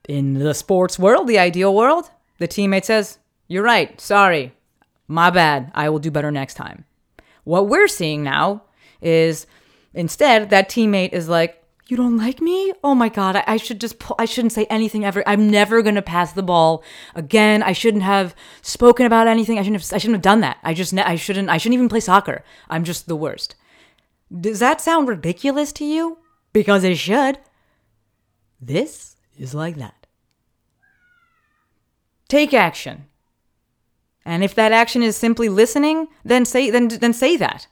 In 0.09 0.35
the 0.35 0.54
sports 0.54 0.98
world 0.98 1.28
the 1.28 1.38
ideal 1.38 1.72
world 1.72 2.11
the 2.38 2.48
teammate 2.48 2.87
says 2.87 3.18
you're 3.46 3.62
right 3.62 4.00
sorry 4.00 4.54
my 5.11 5.29
bad. 5.29 5.73
I 5.75 5.88
will 5.88 5.99
do 5.99 6.11
better 6.11 6.31
next 6.31 6.55
time. 6.55 6.85
What 7.44 7.68
we're 7.68 7.88
seeing 7.88 8.23
now 8.23 8.62
is 9.03 9.46
instead 9.92 10.51
that 10.51 10.70
teammate 10.70 11.12
is 11.12 11.29
like, 11.29 11.57
you 11.88 11.96
don't 11.96 12.16
like 12.16 12.40
me? 12.40 12.73
Oh 12.85 12.94
my 12.94 13.09
god, 13.09 13.35
I, 13.35 13.44
I 13.49 13.57
should 13.57 13.81
just 13.81 14.01
I 14.16 14.25
shouldn't 14.25 14.53
say 14.53 14.66
anything 14.66 15.05
ever. 15.05 15.25
I'm 15.27 15.51
never 15.51 15.83
gonna 15.83 16.03
pass 16.03 16.33
the 16.33 16.44
ball 16.44 16.85
again. 17.16 17.64
I 17.64 17.73
shouldn't 17.73 18.05
have 18.05 18.37
spoken 18.62 19.07
about 19.07 19.27
anything. 19.27 19.59
I 19.59 19.62
shouldn't 19.62 19.83
have 19.83 19.92
I 19.92 19.99
shouldn't 19.99 20.14
have 20.14 20.23
done 20.23 20.40
that. 20.42 20.59
I 20.62 20.73
just 20.73 20.96
I 20.96 21.16
shouldn't 21.16 21.49
I 21.49 21.59
shouldn't 21.59 21.75
even 21.75 21.88
play 21.88 21.99
soccer. 21.99 22.44
I'm 22.68 22.85
just 22.85 23.09
the 23.09 23.16
worst. 23.16 23.57
Does 24.33 24.61
that 24.61 24.81
sound 24.81 25.09
ridiculous 25.09 25.73
to 25.73 25.85
you? 25.85 26.18
Because 26.53 26.85
it 26.85 26.96
should. 26.96 27.38
This 28.61 29.16
is 29.37 29.53
like 29.55 29.75
that. 29.77 30.07
Take 32.29 32.55
action. 32.55 33.07
And 34.24 34.44
if 34.44 34.54
that 34.54 34.72
action 34.72 35.02
is 35.02 35.16
simply 35.16 35.48
listening, 35.48 36.09
then 36.24 36.44
say 36.44 36.70
then 36.70 36.88
then 36.88 37.12
say 37.12 37.37
that. 37.37 37.66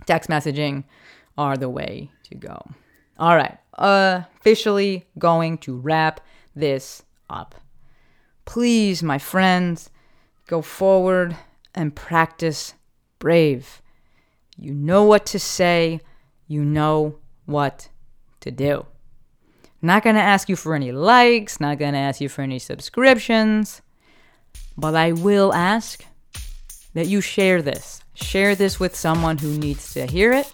text 0.06 0.28
messaging 0.28 0.82
are 1.38 1.56
the 1.56 1.68
way 1.68 2.10
to 2.24 2.34
go. 2.34 2.68
All 3.18 3.34
right, 3.34 3.58
officially 3.74 5.06
going 5.18 5.58
to 5.58 5.76
wrap 5.76 6.20
this 6.54 7.02
up. 7.30 7.54
Please, 8.44 9.02
my 9.02 9.18
friends, 9.18 9.90
go 10.46 10.62
forward 10.62 11.36
and 11.74 11.94
practice 11.94 12.74
brave. 13.18 13.80
You 14.58 14.72
know 14.72 15.04
what 15.04 15.26
to 15.26 15.38
say, 15.38 16.00
you 16.46 16.64
know 16.64 17.18
what 17.46 17.88
to 18.40 18.50
do. 18.50 18.86
Not 19.82 20.02
gonna 20.02 20.20
ask 20.20 20.48
you 20.48 20.56
for 20.56 20.74
any 20.74 20.92
likes, 20.92 21.60
not 21.60 21.78
gonna 21.78 21.98
ask 21.98 22.20
you 22.20 22.28
for 22.28 22.42
any 22.42 22.58
subscriptions, 22.58 23.82
but 24.76 24.94
I 24.94 25.12
will 25.12 25.52
ask 25.52 26.04
that 26.94 27.06
you 27.06 27.20
share 27.20 27.62
this. 27.62 28.02
Share 28.14 28.54
this 28.54 28.80
with 28.80 28.96
someone 28.96 29.38
who 29.38 29.58
needs 29.58 29.92
to 29.94 30.06
hear 30.06 30.32
it. 30.32 30.50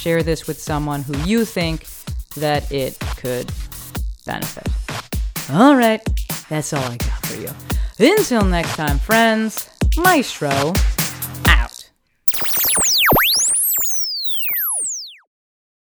Share 0.00 0.22
this 0.22 0.46
with 0.46 0.58
someone 0.58 1.02
who 1.02 1.14
you 1.28 1.44
think 1.44 1.84
that 2.36 2.72
it 2.72 2.98
could 3.18 3.52
benefit. 4.24 4.66
All 5.52 5.76
right, 5.76 6.00
that's 6.48 6.72
all 6.72 6.82
I 6.82 6.96
got 6.96 7.26
for 7.26 7.38
you. 7.38 7.50
Until 7.98 8.42
next 8.46 8.76
time, 8.76 8.98
friends, 8.98 9.68
Maestro 9.98 10.72